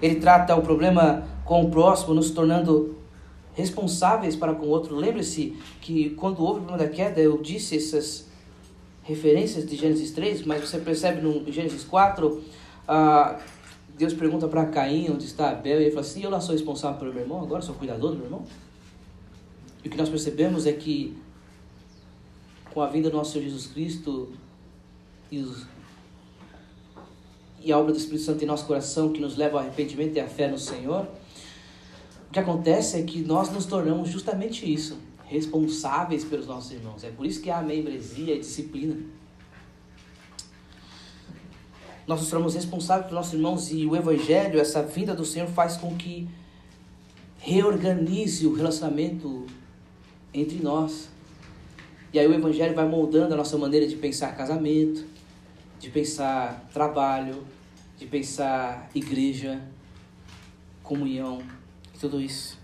Ele 0.00 0.14
trata 0.14 0.56
o 0.56 0.62
problema 0.62 1.26
com 1.44 1.64
o 1.64 1.70
próximo, 1.70 2.14
nos 2.14 2.30
tornando 2.30 2.96
responsáveis 3.56 4.36
para 4.36 4.54
com 4.54 4.66
o 4.66 4.68
outro. 4.68 4.94
Lembre-se 4.94 5.56
que 5.80 6.10
quando 6.10 6.42
houve 6.42 6.60
o 6.60 6.64
problema 6.64 6.86
da 6.86 6.94
queda, 6.94 7.20
eu 7.20 7.38
disse 7.38 7.76
essas 7.76 8.26
referências 9.02 9.66
de 9.66 9.74
Gênesis 9.74 10.10
3, 10.10 10.44
mas 10.44 10.60
você 10.60 10.78
percebe 10.78 11.22
no 11.22 11.50
Gênesis 11.50 11.82
4, 11.82 12.42
ah, 12.86 13.40
Deus 13.96 14.12
pergunta 14.12 14.46
para 14.46 14.66
Caim 14.66 15.10
onde 15.10 15.24
está 15.24 15.50
Abel, 15.50 15.80
e 15.80 15.84
ele 15.84 15.90
fala 15.90 16.02
assim: 16.02 16.22
Eu 16.22 16.30
não 16.30 16.40
sou 16.40 16.52
responsável 16.52 16.98
pelo 16.98 17.14
meu 17.14 17.22
irmão, 17.22 17.42
agora 17.42 17.62
sou 17.62 17.74
cuidador 17.74 18.10
do 18.10 18.16
meu 18.16 18.26
irmão. 18.26 18.44
E 19.82 19.88
o 19.88 19.90
que 19.90 19.96
nós 19.96 20.10
percebemos 20.10 20.66
é 20.66 20.72
que, 20.72 21.16
com 22.74 22.82
a 22.82 22.88
vinda 22.88 23.08
do 23.08 23.16
nosso 23.16 23.32
Senhor 23.32 23.44
Jesus 23.44 23.68
Cristo 23.68 24.32
e, 25.30 25.38
os, 25.38 25.64
e 27.62 27.72
a 27.72 27.78
obra 27.78 27.92
do 27.92 27.98
Espírito 27.98 28.24
Santo 28.24 28.44
em 28.44 28.46
nosso 28.46 28.66
coração, 28.66 29.12
que 29.12 29.20
nos 29.20 29.36
leva 29.36 29.56
ao 29.56 29.64
arrependimento 29.64 30.14
e 30.16 30.20
à 30.20 30.26
fé 30.26 30.46
no 30.46 30.58
Senhor, 30.58 31.06
que 32.36 32.40
acontece 32.40 32.98
é 32.98 33.02
que 33.02 33.22
nós 33.22 33.50
nos 33.50 33.64
tornamos 33.64 34.10
justamente 34.10 34.70
isso, 34.70 34.98
responsáveis 35.24 36.22
pelos 36.22 36.46
nossos 36.46 36.70
irmãos. 36.70 37.02
É 37.02 37.08
por 37.08 37.24
isso 37.24 37.40
que 37.40 37.50
há 37.50 37.62
membresia 37.62 38.34
e 38.34 38.40
disciplina. 38.40 38.94
Nós 42.06 42.20
nos 42.20 42.28
tornamos 42.28 42.54
responsáveis 42.54 43.08
pelos 43.08 43.22
nossos 43.22 43.32
irmãos 43.32 43.72
e 43.72 43.86
o 43.86 43.96
Evangelho, 43.96 44.60
essa 44.60 44.82
vinda 44.82 45.14
do 45.14 45.24
Senhor, 45.24 45.48
faz 45.48 45.78
com 45.78 45.96
que 45.96 46.28
reorganize 47.38 48.46
o 48.46 48.52
relacionamento 48.52 49.46
entre 50.34 50.62
nós. 50.62 51.08
E 52.12 52.18
aí 52.18 52.26
o 52.26 52.34
Evangelho 52.34 52.74
vai 52.74 52.86
moldando 52.86 53.32
a 53.32 53.36
nossa 53.38 53.56
maneira 53.56 53.86
de 53.86 53.96
pensar 53.96 54.36
casamento, 54.36 55.06
de 55.80 55.88
pensar 55.88 56.68
trabalho, 56.70 57.42
de 57.96 58.04
pensar 58.04 58.90
igreja, 58.94 59.58
comunhão 60.82 61.55
e 61.96 61.98
tudo 61.98 62.20
isso. 62.20 62.58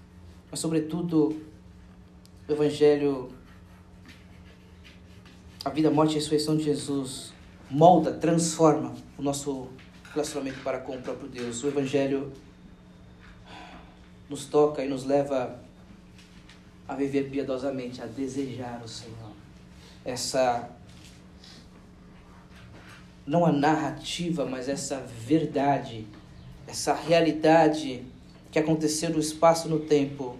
Mas, 0.50 0.60
sobretudo, 0.60 1.40
o 2.46 2.52
Evangelho, 2.52 3.30
a 5.64 5.70
vida, 5.70 5.90
morte 5.90 6.12
e 6.12 6.14
ressurreição 6.16 6.56
de 6.56 6.64
Jesus 6.64 7.32
molda, 7.70 8.12
transforma 8.12 8.94
o 9.16 9.22
nosso 9.22 9.68
relacionamento 10.12 10.60
para 10.62 10.78
com 10.78 10.96
o 10.96 11.02
próprio 11.02 11.28
Deus. 11.28 11.64
O 11.64 11.68
Evangelho 11.68 12.30
nos 14.28 14.44
toca 14.44 14.84
e 14.84 14.88
nos 14.88 15.04
leva 15.04 15.58
a 16.86 16.94
viver 16.94 17.30
piedosamente, 17.30 18.02
a 18.02 18.06
desejar 18.06 18.82
o 18.84 18.88
Senhor. 18.88 19.32
Essa 20.04 20.68
não 23.26 23.46
a 23.46 23.52
narrativa, 23.52 24.44
mas 24.44 24.68
essa 24.68 25.00
verdade, 25.00 26.06
essa 26.66 26.92
realidade 26.92 28.11
que 28.52 28.58
aconteceu 28.58 29.08
no 29.10 29.18
espaço 29.18 29.66
e 29.66 29.70
no 29.70 29.80
tempo. 29.80 30.36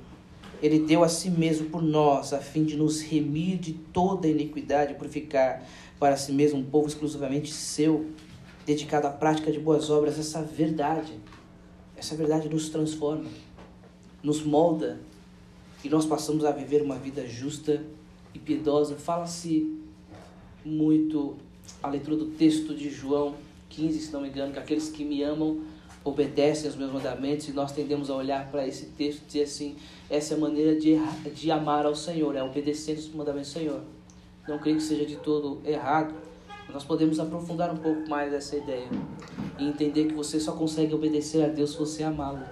Ele 0.62 0.78
deu 0.78 1.02
a 1.02 1.08
si 1.08 1.30
mesmo 1.30 1.70
por 1.70 1.82
nós, 1.82 2.32
a 2.32 2.38
fim 2.38 2.62
de 2.62 2.76
nos 2.76 3.00
remir 3.00 3.58
de 3.58 3.72
toda 3.72 4.28
iniquidade, 4.28 4.94
purificar 4.94 5.66
para 5.98 6.16
si 6.16 6.30
mesmo 6.30 6.60
um 6.60 6.64
povo 6.64 6.86
exclusivamente 6.86 7.50
seu, 7.50 8.06
dedicado 8.66 9.06
à 9.06 9.10
prática 9.10 9.50
de 9.50 9.58
boas 9.58 9.90
obras. 9.90 10.18
Essa 10.18 10.42
verdade, 10.42 11.18
essa 11.96 12.14
verdade 12.14 12.48
nos 12.48 12.68
transforma, 12.68 13.28
nos 14.22 14.44
molda 14.44 15.00
e 15.82 15.88
nós 15.88 16.04
passamos 16.04 16.44
a 16.44 16.52
viver 16.52 16.82
uma 16.82 16.96
vida 16.96 17.26
justa 17.26 17.82
e 18.34 18.38
piedosa. 18.38 18.94
Fala-se 18.94 19.80
muito 20.64 21.36
a 21.82 21.88
leitura 21.88 22.16
do 22.16 22.26
texto 22.26 22.74
de 22.74 22.88
João 22.90 23.34
15, 23.70 23.98
se 23.98 24.12
não 24.12 24.20
me 24.20 24.28
engano, 24.28 24.52
que 24.52 24.58
aqueles 24.58 24.90
que 24.90 25.02
me 25.02 25.22
amam 25.22 25.62
obedecem 26.04 26.66
aos 26.66 26.76
meus 26.76 26.92
mandamentos 26.92 27.48
e 27.48 27.52
nós 27.52 27.72
tendemos 27.72 28.10
a 28.10 28.14
olhar 28.14 28.50
para 28.50 28.66
esse 28.66 28.86
texto 28.86 29.22
e 29.22 29.26
dizer 29.26 29.42
assim, 29.42 29.76
essa 30.10 30.34
é 30.34 30.36
a 30.36 30.40
maneira 30.40 30.78
de, 30.78 30.96
de 31.34 31.50
amar 31.50 31.86
ao 31.86 31.94
Senhor, 31.94 32.34
é 32.34 32.42
obedecendo 32.42 32.98
os 32.98 33.08
mandamentos 33.14 33.52
do 33.52 33.58
Senhor. 33.58 33.80
Não 34.48 34.58
creio 34.58 34.76
que 34.76 34.82
seja 34.82 35.06
de 35.06 35.16
todo 35.16 35.60
errado, 35.64 36.14
nós 36.72 36.84
podemos 36.84 37.20
aprofundar 37.20 37.70
um 37.72 37.76
pouco 37.76 38.08
mais 38.08 38.32
essa 38.32 38.56
ideia 38.56 38.88
e 39.58 39.66
entender 39.66 40.06
que 40.06 40.14
você 40.14 40.40
só 40.40 40.52
consegue 40.52 40.94
obedecer 40.94 41.44
a 41.44 41.48
Deus 41.48 41.72
se 41.72 41.78
você 41.78 42.02
amá-lo. 42.02 42.42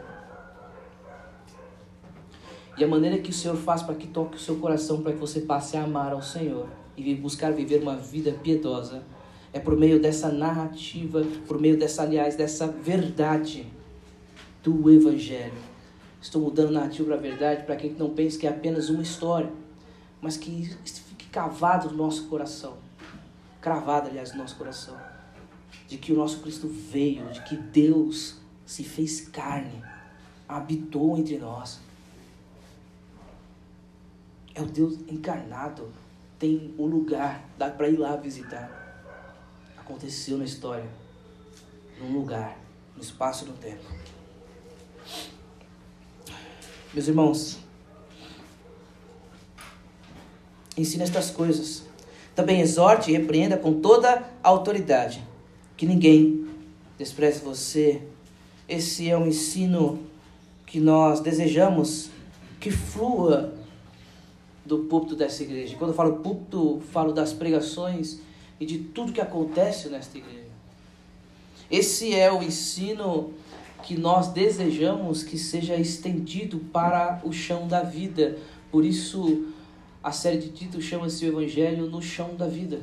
E 2.76 2.84
a 2.84 2.88
maneira 2.88 3.18
que 3.18 3.30
o 3.30 3.32
Senhor 3.32 3.56
faz 3.56 3.82
para 3.82 3.94
que 3.94 4.06
toque 4.06 4.36
o 4.36 4.40
seu 4.40 4.56
coração, 4.56 5.02
para 5.02 5.12
que 5.12 5.18
você 5.18 5.40
passe 5.40 5.76
a 5.76 5.84
amar 5.84 6.12
ao 6.12 6.22
Senhor 6.22 6.68
e 6.96 7.14
buscar 7.14 7.52
viver 7.52 7.82
uma 7.82 7.96
vida 7.96 8.32
piedosa, 8.32 9.02
é 9.52 9.58
por 9.58 9.76
meio 9.76 10.00
dessa 10.00 10.30
narrativa, 10.30 11.24
por 11.46 11.60
meio 11.60 11.76
dessa, 11.76 12.02
aliás, 12.02 12.36
dessa 12.36 12.68
verdade 12.68 13.66
do 14.62 14.90
Evangelho. 14.90 15.70
Estou 16.20 16.42
mudando 16.42 16.70
narrativa 16.70 17.08
para 17.08 17.16
a 17.16 17.20
verdade 17.20 17.64
para 17.64 17.76
que 17.76 17.88
não 17.90 18.10
pense 18.10 18.38
que 18.38 18.46
é 18.46 18.50
apenas 18.50 18.88
uma 18.88 19.02
história, 19.02 19.50
mas 20.20 20.36
que 20.36 20.68
fique 20.84 21.26
cavado 21.26 21.90
no 21.90 21.96
nosso 21.96 22.28
coração. 22.28 22.76
Cravado, 23.60 24.08
aliás, 24.08 24.32
no 24.32 24.38
nosso 24.38 24.56
coração. 24.56 24.96
De 25.88 25.98
que 25.98 26.12
o 26.12 26.16
nosso 26.16 26.40
Cristo 26.40 26.68
veio, 26.68 27.26
de 27.30 27.42
que 27.42 27.56
Deus 27.56 28.36
se 28.64 28.84
fez 28.84 29.22
carne, 29.28 29.82
habitou 30.48 31.18
entre 31.18 31.38
nós. 31.38 31.80
É 34.54 34.62
o 34.62 34.66
Deus 34.66 34.98
encarnado, 35.08 35.88
tem 36.38 36.72
um 36.78 36.86
lugar, 36.86 37.48
dá 37.58 37.70
para 37.70 37.88
ir 37.88 37.96
lá 37.96 38.14
visitar 38.16 38.79
aconteceu 39.90 40.38
na 40.38 40.44
história, 40.44 40.88
num 42.00 42.12
lugar, 42.12 42.56
no 42.96 43.02
espaço 43.02 43.44
e 43.44 43.48
no 43.48 43.54
tempo. 43.54 43.82
Meus 46.94 47.08
irmãos, 47.08 47.58
ensina 50.76 51.02
estas 51.02 51.30
coisas. 51.30 51.84
Também 52.34 52.60
exorte 52.60 53.10
e 53.10 53.16
repreenda 53.16 53.56
com 53.56 53.80
toda 53.80 54.24
autoridade. 54.42 55.22
Que 55.76 55.84
ninguém 55.84 56.48
despreze 56.96 57.40
você. 57.40 58.02
Esse 58.68 59.10
é 59.10 59.18
um 59.18 59.26
ensino 59.26 60.06
que 60.66 60.78
nós 60.78 61.20
desejamos 61.20 62.10
que 62.60 62.70
flua 62.70 63.54
do 64.64 64.80
púlpito 64.84 65.16
dessa 65.16 65.42
igreja. 65.42 65.76
Quando 65.76 65.90
eu 65.90 65.96
falo 65.96 66.18
púlpito, 66.18 66.80
falo 66.92 67.12
das 67.12 67.32
pregações 67.32 68.20
e 68.60 68.66
de 68.66 68.78
tudo 68.78 69.12
que 69.12 69.20
acontece 69.20 69.88
nesta 69.88 70.18
igreja. 70.18 70.50
Esse 71.70 72.14
é 72.14 72.30
o 72.30 72.42
ensino 72.42 73.32
que 73.82 73.96
nós 73.96 74.28
desejamos 74.28 75.22
que 75.22 75.38
seja 75.38 75.74
estendido 75.76 76.58
para 76.58 77.20
o 77.24 77.32
chão 77.32 77.66
da 77.66 77.82
vida. 77.82 78.36
Por 78.70 78.84
isso, 78.84 79.46
a 80.02 80.12
série 80.12 80.38
de 80.38 80.50
títulos 80.50 80.84
chama-se 80.84 81.24
o 81.24 81.28
Evangelho 81.28 81.86
no 81.86 82.02
chão 82.02 82.34
da 82.36 82.46
vida. 82.46 82.80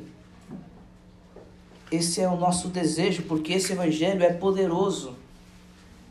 Esse 1.92 2.20
é 2.20 2.28
o 2.28 2.36
nosso 2.36 2.68
desejo, 2.68 3.22
porque 3.22 3.52
esse 3.52 3.72
Evangelho 3.72 4.22
é 4.22 4.32
poderoso. 4.32 5.14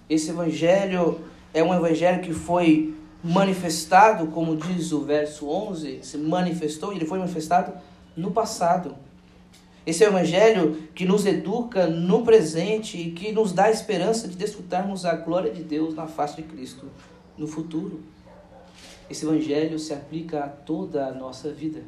Esse 0.10 0.30
Evangelho 0.30 1.20
é 1.54 1.62
um 1.62 1.74
Evangelho 1.74 2.22
que 2.22 2.34
foi 2.34 2.96
manifestado, 3.24 4.28
como 4.28 4.56
diz 4.56 4.92
o 4.92 5.02
verso 5.02 5.50
11, 5.50 6.00
se 6.04 6.18
manifestou, 6.18 6.94
ele 6.94 7.06
foi 7.06 7.20
manifestado 7.20 7.74
no 8.16 8.32
passado. 8.32 8.96
Esse 9.88 10.04
é 10.04 10.08
o 10.08 10.12
Evangelho 10.12 10.89
que 10.93 11.06
nos 11.06 11.26
educa 11.26 11.88
no 11.88 12.26
presente 12.26 12.97
e 12.97 13.12
que 13.12 13.32
nos 13.32 13.54
dá 13.54 13.67
a 13.67 13.71
esperança 13.71 14.28
de 14.28 14.36
desfrutarmos 14.36 15.06
a 15.06 15.15
glória 15.15 15.50
de 15.50 15.63
Deus 15.63 15.95
na 15.95 16.06
face 16.08 16.36
de 16.36 16.43
Cristo 16.43 16.88
no 17.38 17.47
futuro. 17.47 18.02
Esse 19.10 19.26
Evangelho 19.26 19.80
se 19.80 19.93
aplica 19.93 20.43
a 20.43 20.50
toda 20.50 21.08
a 21.08 21.13
nossa 21.13 21.54
vida. 21.54 21.84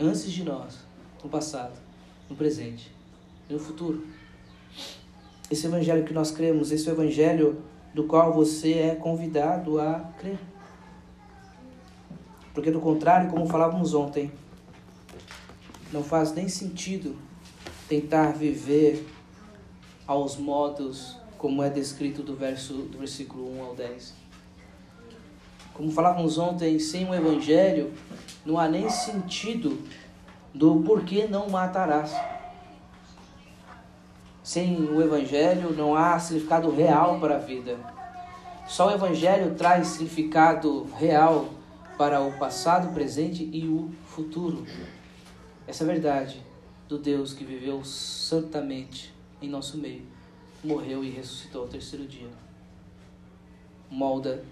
Antes 0.00 0.32
de 0.32 0.42
nós, 0.42 0.80
no 1.22 1.30
passado, 1.30 1.78
no 2.28 2.34
presente 2.34 2.92
e 3.48 3.52
no 3.52 3.60
futuro. 3.60 4.04
Esse 5.48 5.68
Evangelho 5.68 6.02
que 6.02 6.12
nós 6.12 6.32
cremos, 6.32 6.72
esse 6.72 6.88
é 6.88 6.92
o 6.92 6.96
Evangelho 6.96 7.62
do 7.94 8.02
qual 8.02 8.32
você 8.32 8.72
é 8.72 8.96
convidado 8.96 9.80
a 9.80 10.00
crer. 10.18 10.40
Porque, 12.52 12.72
do 12.72 12.80
contrário, 12.80 13.30
como 13.30 13.46
falávamos 13.46 13.94
ontem, 13.94 14.32
não 15.92 16.02
faz 16.02 16.32
nem 16.32 16.48
sentido 16.48 17.16
tentar 17.88 18.32
viver 18.32 19.06
aos 20.06 20.36
modos 20.36 21.16
como 21.38 21.62
é 21.62 21.70
descrito 21.70 22.22
do 22.22 22.34
verso 22.34 22.74
do 22.74 22.98
versículo 22.98 23.58
1 23.58 23.64
ao 23.64 23.74
10. 23.74 24.14
Como 25.74 25.90
falávamos 25.90 26.38
ontem, 26.38 26.78
sem 26.78 27.08
o 27.08 27.14
evangelho 27.14 27.92
não 28.44 28.58
há 28.58 28.68
nem 28.68 28.88
sentido 28.88 29.78
do 30.54 30.80
porquê 30.80 31.26
não 31.28 31.50
matarás. 31.50 32.14
Sem 34.42 34.76
o 34.76 35.02
evangelho 35.02 35.74
não 35.74 35.94
há 35.94 36.18
significado 36.18 36.70
real 36.70 37.20
para 37.20 37.36
a 37.36 37.38
vida. 37.38 37.76
Só 38.66 38.88
o 38.88 38.92
evangelho 38.92 39.54
traz 39.54 39.88
significado 39.88 40.84
real 40.96 41.50
para 41.98 42.20
o 42.20 42.32
passado, 42.32 42.92
presente 42.94 43.48
e 43.52 43.66
o 43.66 43.90
futuro. 44.06 44.64
Essa 45.66 45.84
é 45.84 45.86
verdade. 45.86 46.42
do 46.88 46.98
Deus 46.98 47.32
que 47.32 47.44
viveu 47.44 47.84
santamente 47.84 49.12
em 49.42 49.48
nosso 49.48 49.76
meio, 49.76 50.06
morreu 50.62 51.04
e 51.04 51.10
ressuscitou 51.10 51.62
ao 51.62 51.68
terceiro 51.68 52.06
dia. 52.06 52.28
Molda 53.90 54.44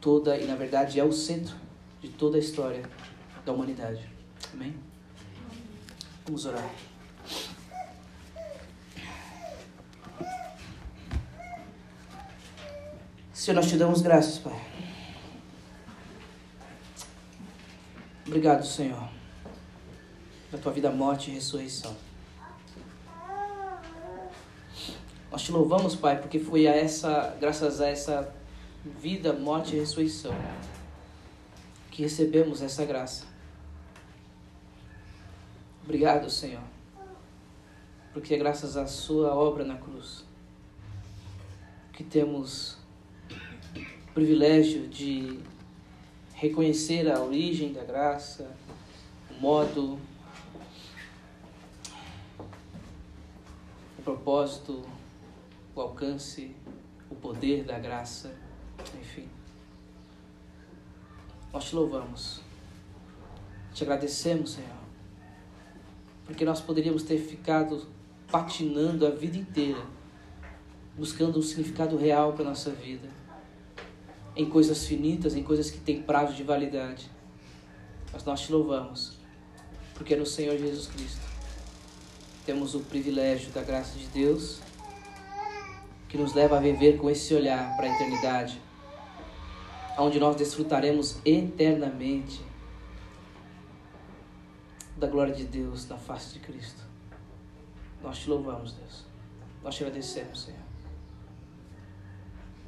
toda, 0.00 0.36
e 0.36 0.46
na 0.46 0.56
verdade 0.56 0.98
é 0.98 1.04
o 1.04 1.12
centro 1.12 1.54
de 2.00 2.08
toda 2.08 2.36
a 2.36 2.40
história 2.40 2.82
da 3.44 3.52
humanidade. 3.52 4.08
Amém? 4.52 4.74
Vamos 6.24 6.46
orar. 6.46 6.70
Senhor, 13.32 13.56
nós 13.56 13.68
te 13.68 13.76
damos 13.76 14.02
graças, 14.02 14.38
Pai. 14.38 14.60
Obrigado, 18.26 18.64
Senhor, 18.64 19.08
pela 20.52 20.62
tua 20.62 20.72
vida, 20.72 20.90
morte 20.90 21.30
e 21.30 21.34
ressurreição. 21.34 21.96
Nós 25.30 25.42
te 25.42 25.50
louvamos, 25.50 25.96
Pai, 25.96 26.20
porque 26.20 26.38
foi 26.38 26.68
a 26.68 26.76
essa, 26.76 27.34
graças 27.40 27.80
a 27.80 27.88
essa 27.88 28.34
vida, 28.84 29.32
morte 29.32 29.74
e 29.74 29.78
ressurreição 29.78 30.34
que 31.90 32.02
recebemos 32.02 32.60
essa 32.60 32.84
graça. 32.84 33.24
Obrigado, 35.82 36.28
Senhor, 36.28 36.62
porque 38.12 38.34
é 38.34 38.36
graças 38.36 38.76
à 38.76 38.86
Sua 38.86 39.34
obra 39.34 39.64
na 39.64 39.76
cruz 39.76 40.22
que 41.94 42.04
temos 42.04 42.76
o 44.08 44.12
privilégio 44.12 44.86
de 44.86 45.40
reconhecer 46.34 47.10
a 47.10 47.22
origem 47.22 47.72
da 47.72 47.84
graça, 47.84 48.50
o 49.30 49.40
modo, 49.40 49.98
o 54.02 54.04
propósito, 54.04 54.82
o 55.76 55.80
alcance, 55.80 56.56
o 57.08 57.14
poder 57.14 57.62
da 57.62 57.78
graça, 57.78 58.34
enfim. 59.00 59.28
Nós 61.52 61.66
te 61.66 61.76
louvamos, 61.76 62.40
te 63.72 63.84
agradecemos, 63.84 64.54
Senhor, 64.54 64.70
porque 66.26 66.44
nós 66.44 66.60
poderíamos 66.60 67.04
ter 67.04 67.18
ficado 67.18 67.86
patinando 68.28 69.06
a 69.06 69.10
vida 69.10 69.36
inteira, 69.36 69.86
buscando 70.96 71.38
um 71.38 71.42
significado 71.42 71.96
real 71.96 72.32
para 72.32 72.46
a 72.46 72.48
nossa 72.48 72.70
vida, 72.72 73.08
em 74.34 74.48
coisas 74.48 74.84
finitas, 74.84 75.36
em 75.36 75.44
coisas 75.44 75.70
que 75.70 75.78
têm 75.78 76.02
prazo 76.02 76.34
de 76.34 76.42
validade. 76.42 77.08
Mas 78.12 78.24
nós 78.24 78.40
te 78.40 78.50
louvamos, 78.50 79.16
porque 79.94 80.16
no 80.16 80.26
Senhor 80.26 80.58
Jesus 80.58 80.88
Cristo 80.88 81.31
temos 82.44 82.74
o 82.74 82.80
privilégio 82.80 83.50
da 83.52 83.62
graça 83.62 83.98
de 83.98 84.06
Deus 84.08 84.60
que 86.08 86.18
nos 86.18 86.34
leva 86.34 86.56
a 86.56 86.60
viver 86.60 86.98
com 86.98 87.08
esse 87.08 87.34
olhar 87.34 87.76
para 87.76 87.86
a 87.86 87.94
eternidade 87.94 88.60
onde 89.98 90.18
nós 90.18 90.36
desfrutaremos 90.36 91.18
eternamente 91.24 92.42
da 94.96 95.06
glória 95.06 95.34
de 95.34 95.44
Deus 95.44 95.88
na 95.88 95.96
face 95.96 96.34
de 96.34 96.40
Cristo. 96.40 96.82
Nós 98.02 98.18
te 98.18 98.30
louvamos, 98.30 98.72
Deus. 98.72 99.04
Nós 99.62 99.74
te 99.74 99.84
agradecemos, 99.84 100.44
Senhor. 100.44 100.60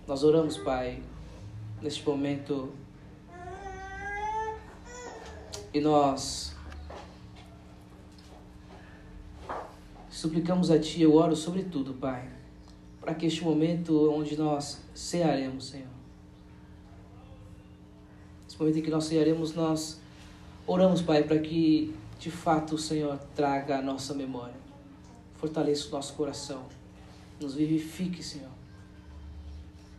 Nós 0.07 0.23
oramos, 0.23 0.57
Pai, 0.59 1.03
neste 1.81 2.07
momento. 2.07 2.73
E 5.73 5.81
nós 5.81 6.54
suplicamos 10.15 10.71
a 10.71 10.79
Ti, 10.79 11.03
eu 11.03 11.15
oro 11.15 11.35
sobre 11.35 11.65
tudo, 11.65 11.93
Pai, 11.95 12.29
para 13.01 13.15
que 13.15 13.27
este 13.27 13.43
momento 13.43 14.11
onde 14.11 14.37
nós 14.37 14.81
cearemos, 14.95 15.67
Senhor, 15.67 15.95
Nesse 18.55 18.61
momento 18.61 18.79
em 18.79 18.83
que 18.83 18.91
nós 18.91 19.05
cearemos, 19.07 19.53
nós 19.53 20.01
oramos, 20.65 21.03
Pai, 21.03 21.25
para 21.25 21.41
que 21.41 21.93
de 22.21 22.31
fato 22.31 22.77
o 22.77 22.79
Senhor 22.79 23.19
traga 23.35 23.79
a 23.79 23.83
nossa 23.83 24.15
memória, 24.15 24.55
fortaleça 25.35 25.89
o 25.89 25.91
nosso 25.91 26.15
coração, 26.15 26.65
nos 27.41 27.55
vivifique, 27.55 28.23
Senhor, 28.23 28.53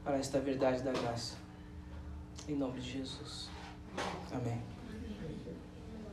para 0.06 0.16
esta 0.16 0.40
verdade 0.40 0.82
da 0.84 0.94
graça. 0.94 1.36
Em 2.48 2.56
nome 2.56 2.80
de 2.80 2.94
Jesus. 2.94 3.50
Amém. 4.32 4.75